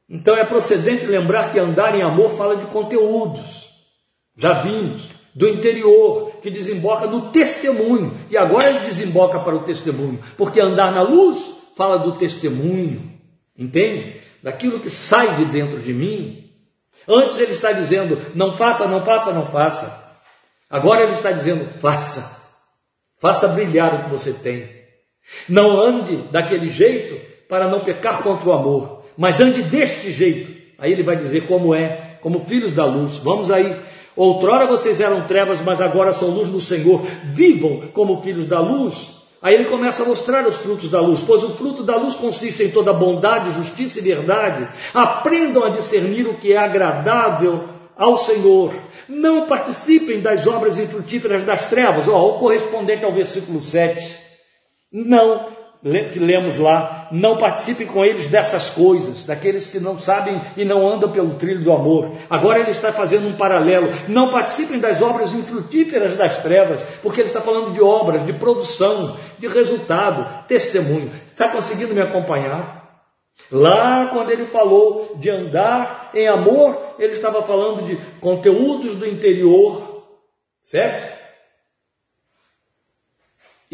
[0.09, 3.71] Então é procedente lembrar que andar em amor fala de conteúdos,
[4.37, 5.03] já vimos,
[5.35, 10.93] do interior, que desemboca no testemunho, e agora ele desemboca para o testemunho, porque andar
[10.93, 13.19] na luz fala do testemunho,
[13.59, 14.21] entende?
[14.43, 16.51] Daquilo que sai de dentro de mim.
[17.09, 20.05] Antes ele está dizendo, não faça, não faça, não faça.
[20.71, 22.43] Agora ele está dizendo, faça,
[23.19, 24.69] faça brilhar o que você tem.
[25.49, 30.53] Não ande daquele jeito para não pecar contra o amor mas ande deste jeito.
[30.79, 33.17] Aí ele vai dizer como é, como filhos da luz.
[33.19, 33.77] Vamos aí,
[34.17, 37.03] Outrora vocês eram trevas, mas agora são luz no Senhor.
[37.25, 39.15] Vivam como filhos da luz.
[39.43, 42.63] Aí ele começa a mostrar os frutos da luz, pois o fruto da luz consiste
[42.63, 44.69] em toda bondade, justiça e verdade.
[44.95, 48.73] Aprendam a discernir o que é agradável ao Senhor.
[49.09, 52.09] Não participem das obras infrutíferas das trevas.
[52.09, 54.17] Ó, o correspondente ao versículo 7.
[54.91, 55.54] Não
[56.11, 60.89] que lemos lá, não participem com eles dessas coisas, daqueles que não sabem e não
[60.89, 62.13] andam pelo trilho do amor.
[62.31, 63.91] Agora ele está fazendo um paralelo.
[64.09, 69.17] Não participem das obras infrutíferas das trevas, porque ele está falando de obras, de produção,
[69.39, 71.11] de resultado, testemunho.
[71.31, 72.83] Está conseguindo me acompanhar?
[73.53, 80.03] Lá, quando ele falou de andar em amor, ele estava falando de conteúdos do interior,
[80.63, 81.24] certo?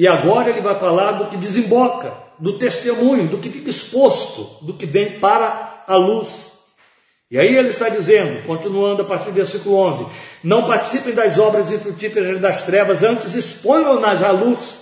[0.01, 4.72] E agora ele vai falar do que desemboca, do testemunho, do que fica exposto, do
[4.72, 6.59] que vem para a luz.
[7.30, 10.07] E aí ele está dizendo, continuando a partir do versículo 11:
[10.42, 14.80] Não participem das obras infrutíferas das trevas, antes exponham-nas à luz.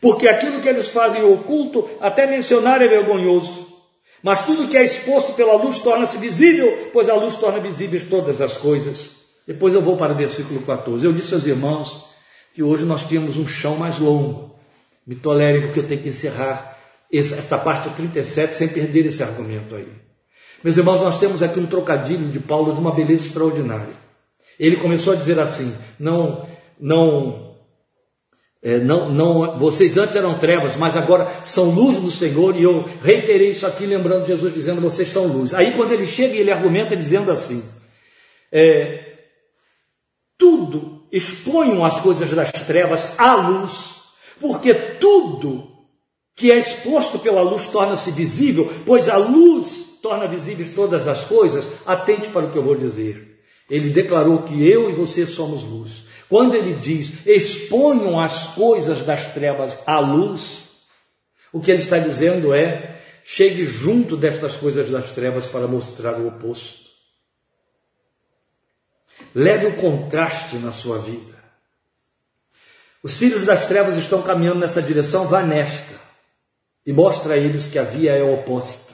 [0.00, 3.66] Porque aquilo que eles fazem oculto, até mencionar é vergonhoso.
[4.22, 8.40] Mas tudo que é exposto pela luz torna-se visível, pois a luz torna visíveis todas
[8.40, 9.10] as coisas.
[9.44, 11.04] Depois eu vou para o versículo 14.
[11.04, 12.11] Eu disse aos irmãos
[12.54, 14.54] que hoje nós tínhamos um chão mais longo.
[15.06, 16.78] Me tolerem, porque eu tenho que encerrar
[17.12, 19.88] essa parte 37 sem perder esse argumento aí.
[20.62, 23.94] Meus irmãos, nós temos aqui um trocadilho de Paulo de uma beleza extraordinária.
[24.58, 26.46] Ele começou a dizer assim: não,
[26.78, 27.56] não,
[28.62, 32.88] é, não, não, vocês antes eram trevas, mas agora são luz do Senhor, e eu
[33.02, 35.52] reiterei isso aqui, lembrando Jesus dizendo: vocês são luz.
[35.52, 37.64] Aí, quando ele chega, ele argumenta dizendo assim:
[38.52, 39.16] é,
[40.38, 43.96] tudo exponham as coisas das trevas à luz,
[44.40, 45.70] porque tudo
[46.34, 51.70] que é exposto pela luz torna-se visível, pois a luz torna visíveis todas as coisas.
[51.86, 53.40] Atente para o que eu vou dizer.
[53.70, 56.04] Ele declarou que eu e você somos luz.
[56.28, 60.68] Quando ele diz exponham as coisas das trevas à luz,
[61.52, 66.26] o que ele está dizendo é chegue junto destas coisas das trevas para mostrar o
[66.26, 66.81] oposto.
[69.34, 71.32] Leve o contraste na sua vida.
[73.02, 76.00] Os filhos das trevas estão caminhando nessa direção, vá nesta.
[76.86, 78.92] E mostra a eles que a via é oposta.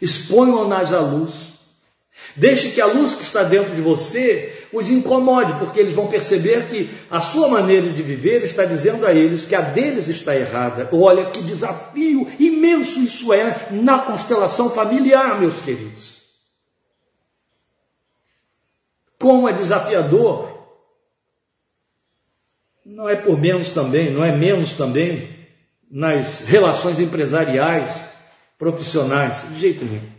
[0.00, 1.54] Exponham-nas à luz.
[2.34, 6.68] Deixe que a luz que está dentro de você os incomode, porque eles vão perceber
[6.68, 10.88] que a sua maneira de viver está dizendo a eles que a deles está errada.
[10.92, 16.17] Olha que desafio imenso isso é na constelação familiar, meus queridos
[19.18, 20.48] como é desafiador,
[22.84, 25.36] não é por menos também, não é menos também
[25.90, 28.08] nas relações empresariais,
[28.58, 30.18] profissionais, de jeito nenhum.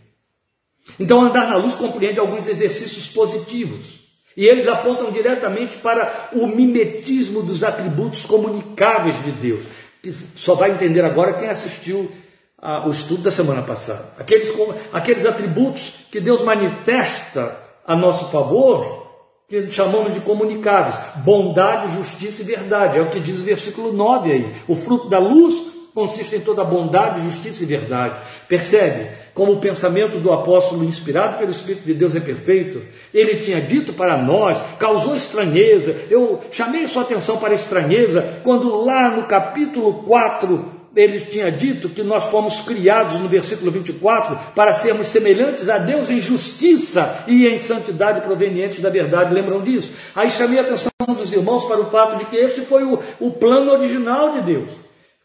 [1.00, 4.00] Então, andar na luz compreende alguns exercícios positivos.
[4.36, 9.66] E eles apontam diretamente para o mimetismo dos atributos comunicáveis de Deus.
[10.02, 12.10] Que só vai entender agora quem assistiu
[12.58, 14.14] a, o estudo da semana passada.
[14.18, 14.52] Aqueles,
[14.94, 19.08] aqueles atributos que Deus manifesta a nosso favor,
[19.48, 23.00] que chamamos de comunicáveis: bondade, justiça e verdade.
[23.00, 24.56] É o que diz o versículo 9 aí.
[24.68, 25.56] O fruto da luz
[25.96, 28.20] consiste em toda bondade, justiça e verdade.
[28.48, 29.10] Percebe?
[29.34, 32.80] Como o pensamento do apóstolo, inspirado pelo Espírito de Deus, é perfeito,
[33.12, 35.96] ele tinha dito para nós, causou estranheza.
[36.12, 41.90] Eu chamei sua atenção para a estranheza quando, lá no capítulo 4 ele tinha dito
[41.90, 47.48] que nós fomos criados, no versículo 24, para sermos semelhantes a Deus em justiça e
[47.48, 49.34] em santidade provenientes da verdade.
[49.34, 49.92] Lembram disso?
[50.16, 53.32] Aí chamei a atenção dos irmãos para o fato de que esse foi o, o
[53.32, 54.70] plano original de Deus.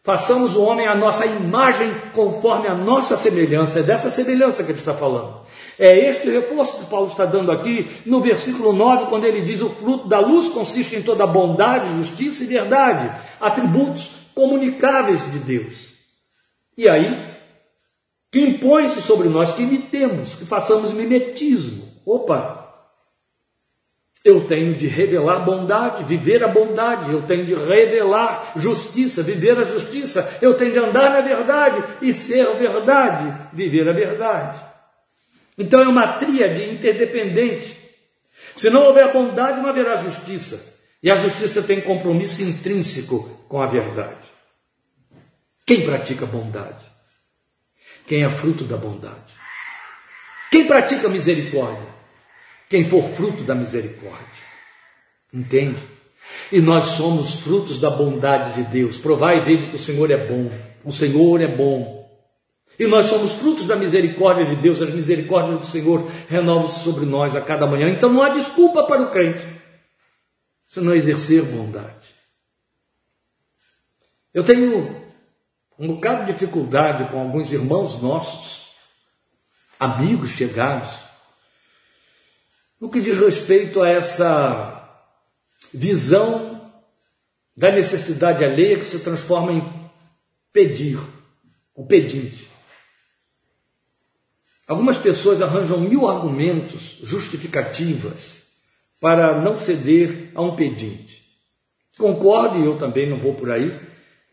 [0.03, 3.81] Façamos o homem a nossa imagem conforme a nossa semelhança.
[3.81, 5.45] É dessa semelhança que ele está falando.
[5.79, 9.71] É este reforço que Paulo está dando aqui no versículo 9, quando ele diz: O
[9.71, 13.11] fruto da luz consiste em toda bondade, justiça e verdade,
[13.41, 15.95] atributos comunicáveis de Deus.
[16.77, 17.35] E aí,
[18.31, 21.89] que impõe-se sobre nós que imitemos, que façamos mimetismo.
[22.05, 22.65] Opa!
[24.25, 29.65] Eu tenho de revelar bondade, viver a bondade, eu tenho de revelar justiça, viver a
[29.65, 34.65] justiça, eu tenho de andar na verdade e ser verdade, viver a verdade.
[35.59, 37.79] Então é uma tríade interdependente.
[38.57, 40.75] Se não houver bondade, não haverá justiça.
[41.03, 44.24] E a justiça tem compromisso intrínseco com a verdade.
[45.67, 46.85] Quem pratica bondade?
[48.07, 49.33] Quem é fruto da bondade?
[50.51, 51.89] Quem pratica misericórdia?
[52.69, 54.45] Quem for fruto da misericórdia.
[55.33, 55.83] Entende?
[56.53, 58.97] E nós somos frutos da bondade de Deus.
[58.97, 60.51] Provai e vede que o Senhor é bom.
[60.85, 62.05] O Senhor é bom.
[62.79, 67.37] E nós somos frutos da misericórdia de Deus, as misericórdias do Senhor renovam-se sobre nós
[67.37, 67.89] a cada manhã.
[67.89, 69.47] Então não há desculpa para o crente
[70.67, 72.09] se não exercer bondade.
[74.33, 75.04] Eu tenho
[75.79, 78.69] um bocado de dificuldade com alguns irmãos nossos,
[79.79, 80.91] amigos chegados,
[82.81, 85.01] no que diz respeito a essa
[85.73, 86.73] visão
[87.57, 89.91] da necessidade alheia que se transforma em
[90.53, 90.99] pedir,
[91.75, 92.49] o pedinte.
[94.67, 98.45] Algumas pessoas arranjam mil argumentos, justificativas,
[99.01, 101.23] para não ceder a um pedinte.
[101.99, 103.79] Concordo, e eu também não vou por aí,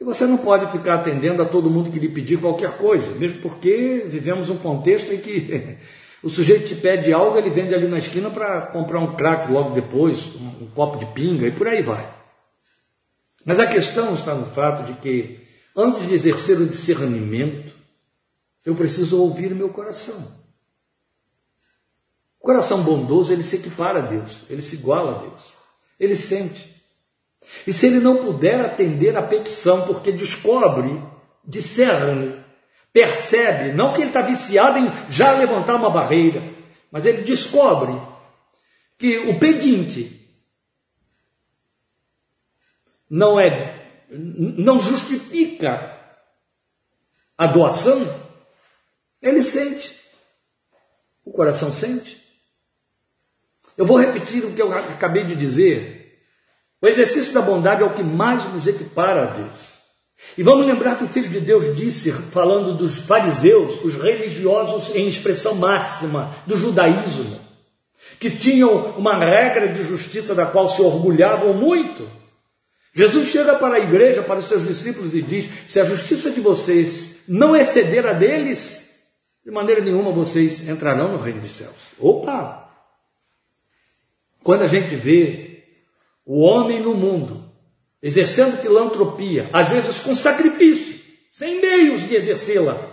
[0.01, 3.39] que você não pode ficar atendendo a todo mundo que lhe pedir qualquer coisa, mesmo
[3.39, 5.77] porque vivemos um contexto em que
[6.23, 9.75] o sujeito te pede algo, ele vende ali na esquina para comprar um crack logo
[9.75, 12.11] depois, um, um copo de pinga e por aí vai.
[13.45, 15.39] Mas a questão está no fato de que,
[15.77, 17.71] antes de exercer o discernimento,
[18.65, 20.35] eu preciso ouvir meu coração.
[22.39, 25.53] O coração bondoso, ele se equipara a Deus, ele se iguala a Deus,
[25.99, 26.70] ele sente.
[27.65, 31.01] E se ele não puder atender a petição, porque descobre,
[31.43, 32.43] discerne,
[32.93, 36.53] percebe, não que ele está viciado em já levantar uma barreira,
[36.91, 37.93] mas ele descobre
[38.97, 40.19] que o pedinte
[43.09, 45.99] não é, não justifica
[47.37, 47.99] a doação,
[49.21, 49.99] ele sente.
[51.23, 52.21] O coração sente.
[53.77, 56.00] Eu vou repetir o que eu acabei de dizer.
[56.81, 59.71] O exercício da bondade é o que mais nos equipara a Deus.
[60.37, 65.07] E vamos lembrar que o Filho de Deus disse, falando dos fariseus, os religiosos em
[65.07, 67.39] expressão máxima do judaísmo,
[68.19, 72.09] que tinham uma regra de justiça da qual se orgulhavam muito.
[72.93, 76.39] Jesus chega para a igreja, para os seus discípulos e diz: se a justiça de
[76.39, 78.99] vocês não exceder a deles,
[79.45, 81.75] de maneira nenhuma vocês entrarão no reino dos céus.
[81.99, 82.69] Opa!
[84.43, 85.50] Quando a gente vê
[86.33, 87.43] o homem no mundo
[88.01, 90.97] exercendo filantropia, às vezes com sacrifício,
[91.29, 92.89] sem meios de exercê-la,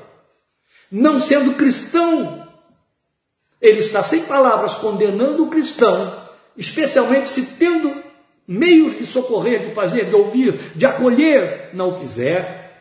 [0.91, 2.49] não sendo cristão,
[3.61, 8.03] ele está sem palavras condenando o cristão, especialmente se tendo
[8.45, 12.77] meios de socorrer, de fazer, de ouvir, de acolher, não o fizer,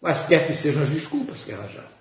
[0.00, 1.97] mas quer que sejam as desculpas que arranjar.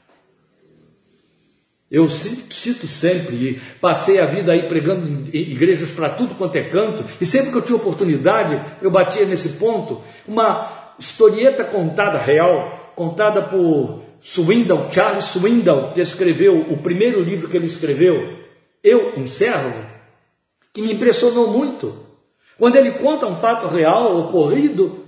[1.90, 6.64] Eu cito sempre, e passei a vida aí pregando em igrejas para tudo quanto é
[6.64, 10.02] canto, e sempre que eu tinha oportunidade, eu batia nesse ponto.
[10.28, 17.56] Uma historieta contada real, contada por Swindle, Charles Swindle, que escreveu o primeiro livro que
[17.56, 18.38] ele escreveu,
[18.84, 19.74] Eu, um servo,
[20.74, 22.06] que me impressionou muito.
[22.58, 25.06] Quando ele conta um fato real ocorrido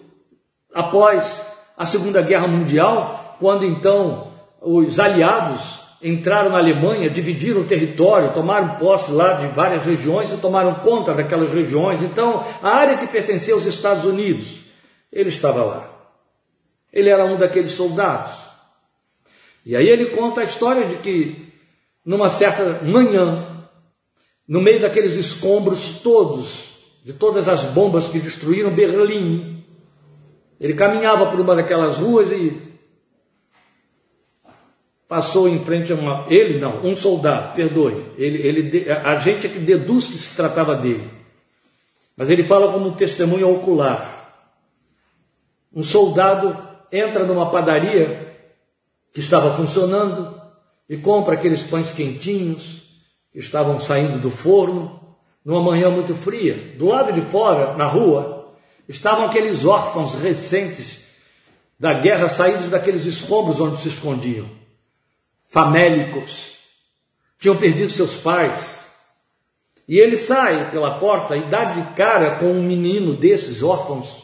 [0.73, 1.41] após
[1.77, 8.77] a Segunda Guerra Mundial, quando então os aliados entraram na Alemanha, dividiram o território, tomaram
[8.77, 12.01] posse lá de várias regiões e tomaram conta daquelas regiões.
[12.01, 14.61] Então, a área que pertencia aos Estados Unidos,
[15.11, 15.89] ele estava lá.
[16.91, 18.33] Ele era um daqueles soldados.
[19.65, 21.53] E aí ele conta a história de que,
[22.05, 23.67] numa certa manhã,
[24.47, 26.69] no meio daqueles escombros todos,
[27.03, 29.63] de todas as bombas que destruíram Berlim,
[30.59, 32.68] ele caminhava por uma daquelas ruas e
[35.09, 36.25] passou em frente a uma.
[36.29, 38.05] Ele não, um soldado, perdoe.
[38.15, 41.09] Ele, ele, a gente é que deduz que se tratava dele.
[42.15, 44.17] Mas ele fala como testemunho ocular.
[45.73, 46.55] Um soldado
[46.91, 48.37] entra numa padaria
[49.11, 50.39] que estava funcionando
[50.87, 52.83] e compra aqueles pães quentinhos
[53.31, 56.75] que estavam saindo do forno numa manhã muito fria.
[56.77, 58.53] Do lado de fora, na rua,
[58.87, 61.05] estavam aqueles órfãos recentes
[61.79, 64.58] da guerra saídos daqueles escombros onde se escondiam
[65.49, 66.59] famélicos,
[67.39, 68.79] tinham perdido seus pais.
[69.87, 74.23] E ele sai pela porta e dá de cara com um menino desses órfãos,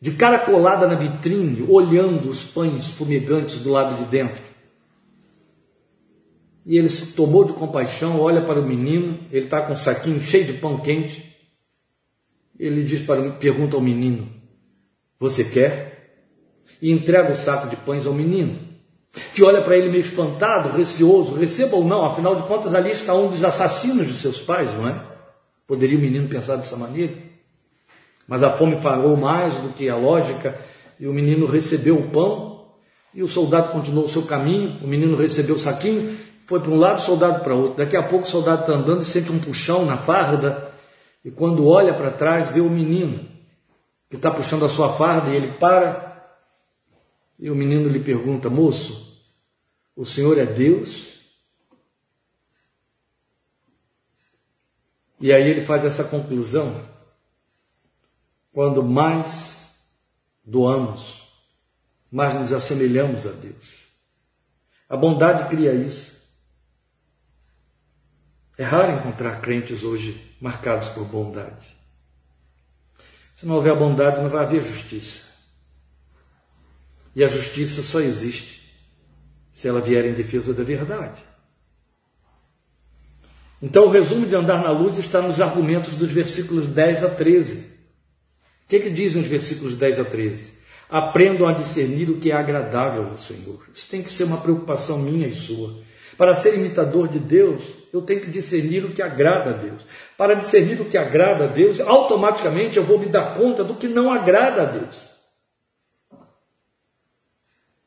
[0.00, 4.42] de cara colada na vitrine, olhando os pães fumegantes do lado de dentro.
[6.64, 10.20] E ele se tomou de compaixão, olha para o menino, ele está com um saquinho
[10.20, 11.36] cheio de pão quente.
[12.56, 14.30] Ele diz para, pergunta ao menino:
[15.18, 16.20] Você quer?
[16.80, 18.69] E entrega o saco de pães ao menino
[19.34, 23.14] que olha para ele meio espantado, receoso, receba ou não, afinal de contas ali está
[23.14, 25.00] um dos assassinos de seus pais, não é?
[25.66, 27.12] Poderia o menino pensar dessa maneira?
[28.26, 30.56] Mas a fome pagou mais do que a lógica,
[30.98, 32.66] e o menino recebeu o pão,
[33.12, 36.78] e o soldado continuou o seu caminho, o menino recebeu o saquinho, foi para um
[36.78, 37.78] lado, o soldado para outro.
[37.78, 40.70] Daqui a pouco o soldado está andando e sente um puxão na farda,
[41.24, 43.26] e quando olha para trás, vê o menino
[44.08, 46.09] que está puxando a sua farda, e ele para,
[47.40, 49.18] e o menino lhe pergunta: Moço,
[49.96, 51.08] O Senhor é Deus.
[55.18, 56.88] E aí ele faz essa conclusão.
[58.52, 59.68] Quando mais
[60.44, 61.28] doamos,
[62.10, 63.86] mais nos assemelhamos a Deus.
[64.88, 66.20] A bondade cria isso.
[68.58, 71.76] É raro encontrar crentes hoje marcados por bondade.
[73.34, 75.29] Se não houver bondade, não vai haver justiça.
[77.14, 78.60] E a justiça só existe
[79.52, 81.22] se ela vier em defesa da verdade.
[83.62, 87.58] Então, o resumo de andar na luz está nos argumentos dos versículos 10 a 13.
[87.58, 90.54] O que, é que dizem os versículos 10 a 13?
[90.88, 93.68] Aprendam a discernir o que é agradável ao Senhor.
[93.74, 95.82] Isso tem que ser uma preocupação minha e sua.
[96.16, 99.86] Para ser imitador de Deus, eu tenho que discernir o que agrada a Deus.
[100.16, 103.88] Para discernir o que agrada a Deus, automaticamente eu vou me dar conta do que
[103.88, 105.09] não agrada a Deus.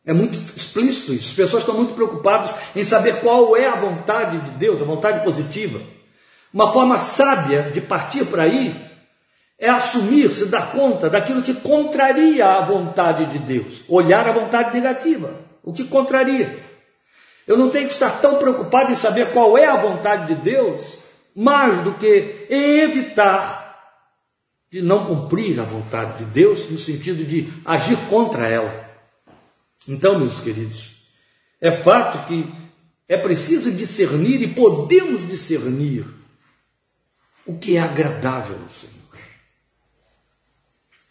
[0.05, 1.29] É muito explícito isso.
[1.29, 5.23] As pessoas estão muito preocupadas em saber qual é a vontade de Deus, a vontade
[5.23, 5.81] positiva.
[6.53, 8.93] Uma forma sábia de partir por aí
[9.57, 14.73] é assumir, se dar conta daquilo que contraria a vontade de Deus, olhar a vontade
[14.73, 16.59] negativa, o que contraria.
[17.47, 20.97] Eu não tenho que estar tão preocupado em saber qual é a vontade de Deus,
[21.35, 23.63] mais do que em evitar
[24.69, 28.92] de não cumprir a vontade de Deus, no sentido de agir contra ela.
[29.87, 30.95] Então, meus queridos,
[31.59, 32.51] é fato que
[33.07, 36.05] é preciso discernir e podemos discernir
[37.45, 38.93] o que é agradável ao Senhor.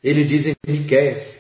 [0.03, 1.39] Ele diz em Miqueias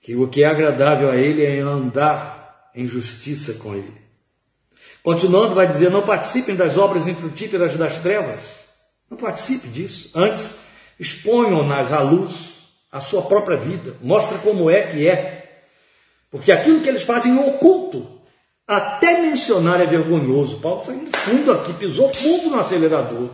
[0.00, 4.06] que o que é agradável a ele é andar em justiça com ele.
[5.02, 8.56] Continuando, vai dizer: não participem das obras infrutíferas das trevas.
[9.10, 10.10] Não participe disso.
[10.14, 10.56] Antes,
[10.98, 12.56] exponham-nas à luz,
[12.90, 13.96] a sua própria vida.
[14.00, 15.45] Mostra como é que é
[16.36, 18.20] porque aquilo que eles fazem em oculto,
[18.66, 20.60] até mencionar é vergonhoso.
[20.60, 23.30] Paulo está indo fundo aqui, pisou fundo no acelerador.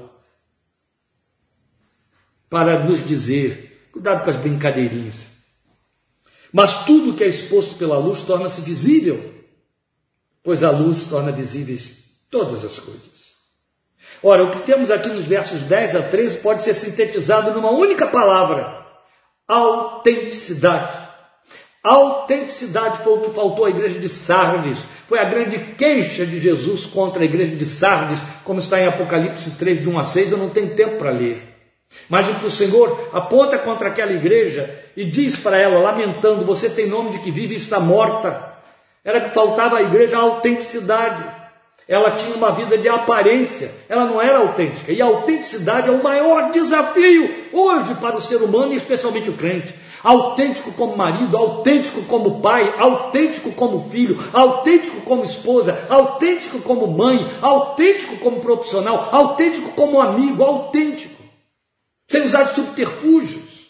[2.48, 5.26] Para nos dizer, cuidado com as brincadeirinhas.
[6.53, 9.34] Mas tudo que é exposto pela luz torna-se visível,
[10.44, 13.32] pois a luz torna visíveis todas as coisas.
[14.22, 18.07] Ora, o que temos aqui nos versos 10 a 13 pode ser sintetizado numa única
[18.07, 18.86] palavra:
[19.48, 21.12] autenticidade.
[21.83, 24.78] Autenticidade foi o que faltou à igreja de Sardes.
[25.09, 29.59] Foi a grande queixa de Jesus contra a igreja de Sardes, como está em Apocalipse
[29.59, 30.33] 3, de 1 a 6.
[30.33, 31.43] Eu não tenho tempo para ler.
[32.09, 36.70] Mas o que o Senhor aponta contra aquela igreja e diz para ela, lamentando: Você
[36.70, 38.53] tem nome de que vive e está morta.
[39.05, 41.43] Era que faltava à igreja a autenticidade.
[41.89, 44.93] Ela tinha uma vida de aparência, ela não era autêntica.
[44.93, 49.35] E a autenticidade é o maior desafio hoje para o ser humano e especialmente o
[49.35, 49.74] crente.
[50.03, 57.30] Autêntico como marido, autêntico como pai, autêntico como filho, autêntico como esposa, autêntico como mãe,
[57.40, 61.22] autêntico como profissional, autêntico como amigo, autêntico.
[62.09, 63.68] Sem usar de subterfúgios,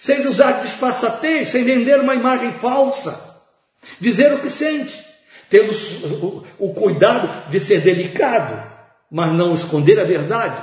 [0.00, 3.42] sem usar de disfarçatez, sem vender uma imagem falsa,
[3.98, 5.08] dizer o que sente
[5.48, 5.72] tendo
[6.58, 8.62] o cuidado de ser delicado,
[9.10, 10.62] mas não esconder a verdade.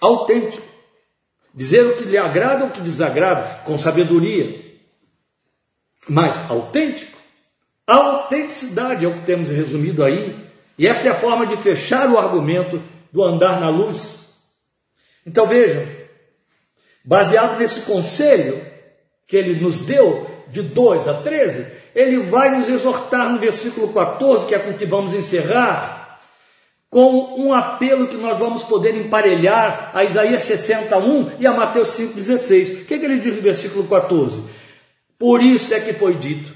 [0.00, 0.75] Autêntico.
[1.56, 4.62] Dizer o que lhe agrada ou o que desagrada, com sabedoria.
[6.06, 7.16] Mas autêntico.
[7.86, 10.36] A autenticidade é o que temos resumido aí.
[10.76, 14.18] E esta é a forma de fechar o argumento do andar na luz.
[15.24, 15.88] Então vejam,
[17.02, 18.62] baseado nesse conselho
[19.26, 24.46] que ele nos deu, de 2 a 13, ele vai nos exortar no versículo 14,
[24.46, 26.05] que é com que vamos encerrar,
[26.90, 32.82] com um apelo que nós vamos poder emparelhar a Isaías 61 e a Mateus 5,16.
[32.82, 34.42] O que, é que ele diz no versículo 14?
[35.18, 36.52] Por isso é que foi dito: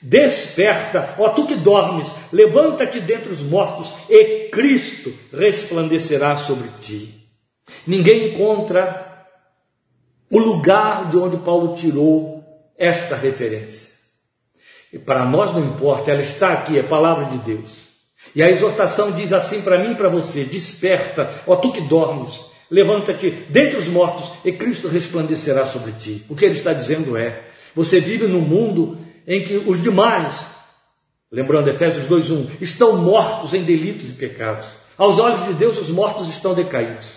[0.00, 7.26] Desperta, ó tu que dormes, levanta-te dentre os mortos, e Cristo resplandecerá sobre ti.
[7.86, 9.26] Ninguém encontra
[10.30, 12.44] o lugar de onde Paulo tirou
[12.76, 13.88] esta referência.
[14.92, 17.87] E para nós não importa, ela está aqui, é palavra de Deus.
[18.38, 22.46] E a exortação diz assim para mim e para você: Desperta, ó tu que dormes,
[22.70, 26.24] levanta-te dentre os mortos e Cristo resplandecerá sobre ti.
[26.28, 27.42] O que ele está dizendo é:
[27.74, 30.38] você vive num mundo em que os demais,
[31.32, 34.68] lembrando Efésios 2:1, estão mortos em delitos e pecados.
[34.96, 37.14] Aos olhos de Deus, os mortos estão decaídos.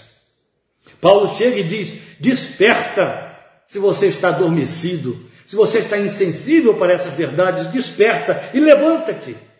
[0.99, 7.13] Paulo chega e diz: Desperta, se você está adormecido, se você está insensível para essas
[7.13, 9.50] verdades, desperta e levanta-te.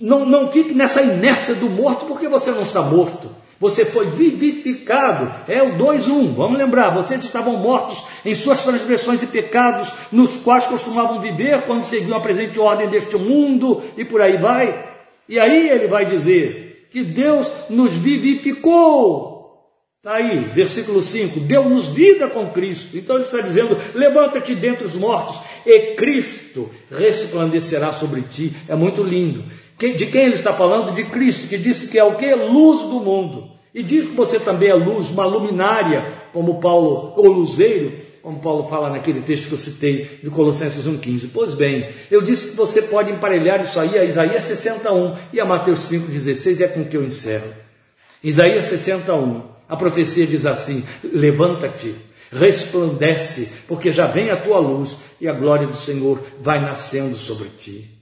[0.00, 3.30] Não, não fique nessa inércia do morto, porque você não está morto.
[3.60, 5.32] Você foi vivificado.
[5.48, 6.34] É o 2:1.
[6.34, 11.84] Vamos lembrar, vocês estavam mortos em suas transgressões e pecados, nos quais costumavam viver quando
[11.84, 14.92] seguiam a presente ordem deste mundo e por aí vai.
[15.28, 19.34] E aí ele vai dizer que Deus nos vivificou.
[19.98, 22.98] Está aí, versículo 5: Deu-nos vida com Cristo.
[22.98, 28.54] Então ele está dizendo: levanta-te dentre os mortos, e Cristo resplandecerá sobre ti.
[28.68, 29.42] É muito lindo.
[29.78, 30.94] De quem ele está falando?
[30.94, 32.32] De Cristo, que disse que é o que?
[32.34, 33.50] Luz do mundo.
[33.74, 38.68] E diz que você também é luz, uma luminária, como Paulo, ou luzeiro, como Paulo
[38.68, 41.30] fala naquele texto que eu citei de Colossenses 1,15.
[41.34, 45.44] Pois bem, eu disse que você pode emparelhar isso aí a Isaías 61 e a
[45.44, 47.52] Mateus 5,16 é com que eu encerro.
[48.22, 49.42] Isaías 61.
[49.68, 51.94] A profecia diz assim: Levanta-te,
[52.30, 57.48] resplandece, porque já vem a tua luz e a glória do Senhor vai nascendo sobre
[57.48, 57.93] ti.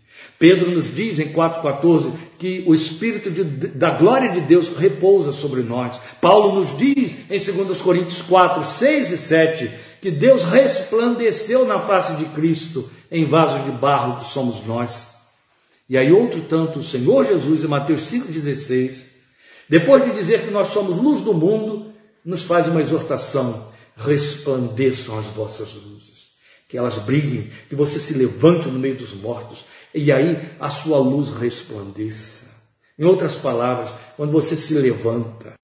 [0.43, 5.63] Pedro nos diz em 4,14 que o Espírito de, da glória de Deus repousa sobre
[5.63, 6.03] nós.
[6.21, 9.71] Paulo nos diz em 2 Coríntios 4, 6 e 7
[10.01, 15.13] que Deus resplandeceu na face de Cristo em vasos de barro que somos nós.
[15.89, 19.11] E aí, outro tanto, o Senhor Jesus, em Mateus 5,16,
[19.69, 21.93] depois de dizer que nós somos luz do mundo,
[22.25, 26.31] nos faz uma exortação: resplandeçam as vossas luzes,
[26.69, 30.99] que elas brilhem, que você se levante no meio dos mortos, e aí a sua
[30.99, 32.47] luz resplandeça.
[32.99, 35.55] Em outras palavras, quando você se levanta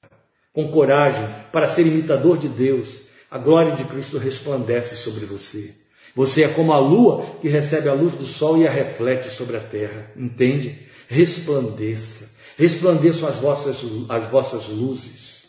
[0.53, 5.75] com coragem para ser imitador de Deus, a glória de Cristo resplandece sobre você.
[6.15, 9.57] Você é como a lua que recebe a luz do sol e a reflete sobre
[9.57, 10.11] a terra.
[10.17, 10.87] Entende?
[11.07, 15.45] Resplandeça resplandeçam as vossas, as vossas luzes,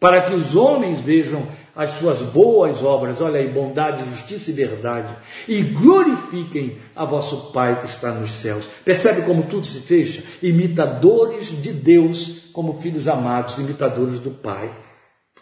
[0.00, 5.12] para que os homens vejam as suas boas obras, olha aí, bondade, justiça e verdade,
[5.48, 8.68] e glorifiquem a vosso Pai que está nos céus.
[8.84, 10.22] Percebe como tudo se fecha?
[10.42, 14.70] Imitadores de Deus, como filhos amados, imitadores do Pai.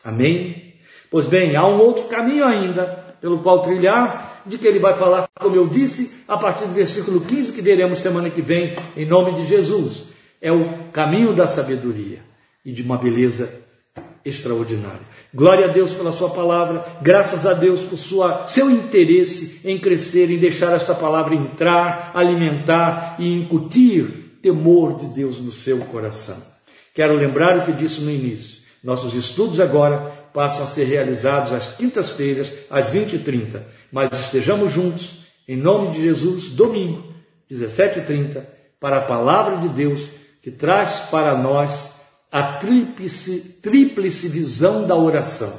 [0.05, 0.74] Amém?
[1.11, 5.28] Pois bem, há um outro caminho ainda pelo qual trilhar, de que ele vai falar,
[5.39, 9.35] como eu disse, a partir do versículo 15, que veremos semana que vem, em nome
[9.35, 10.11] de Jesus
[10.41, 12.20] é o caminho da sabedoria
[12.64, 13.53] e de uma beleza
[14.24, 15.03] extraordinária.
[15.33, 20.28] Glória a Deus pela sua palavra, graças a Deus por sua, seu interesse em crescer,
[20.28, 26.37] em deixar esta palavra entrar, alimentar e incutir temor de Deus no seu coração.
[26.93, 28.61] Quero lembrar o que disse no início.
[28.83, 29.99] Nossos estudos agora
[30.35, 33.62] passam a ser realizados às quintas-feiras, às 20h30.
[33.93, 37.05] Mas estejamos juntos, em nome de Jesus, domingo,
[37.51, 38.45] 17h30,
[38.81, 40.09] para a palavra de Deus
[40.43, 41.89] que traz para nós
[42.31, 45.53] a tríplice, tríplice visão da oração.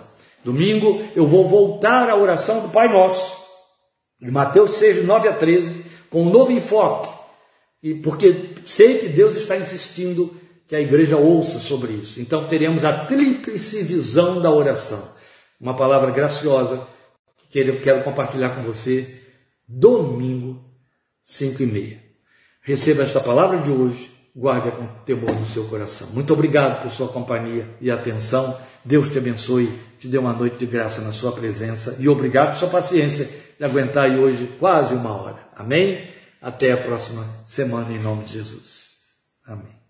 [0.43, 3.37] Domingo eu vou voltar à oração do Pai Nosso,
[4.19, 7.09] de Mateus 6, 9 a 13, com um novo enfoque,
[7.83, 10.35] e porque sei que Deus está insistindo
[10.67, 12.21] que a igreja ouça sobre isso.
[12.21, 15.11] Então teremos a tríplice visão da oração.
[15.59, 16.87] Uma palavra graciosa
[17.49, 19.21] que eu quero compartilhar com você
[19.67, 20.63] domingo,
[21.23, 22.03] 5 e meia.
[22.61, 26.07] Receba esta palavra de hoje guarde com temor no seu coração.
[26.13, 28.57] Muito obrigado por sua companhia e atenção.
[28.83, 29.69] Deus te abençoe,
[29.99, 33.63] te dê uma noite de graça na sua presença e obrigado por sua paciência de
[33.63, 35.47] aguentar aí hoje quase uma hora.
[35.55, 36.09] Amém?
[36.41, 38.91] Até a próxima semana em nome de Jesus.
[39.45, 39.80] Amém.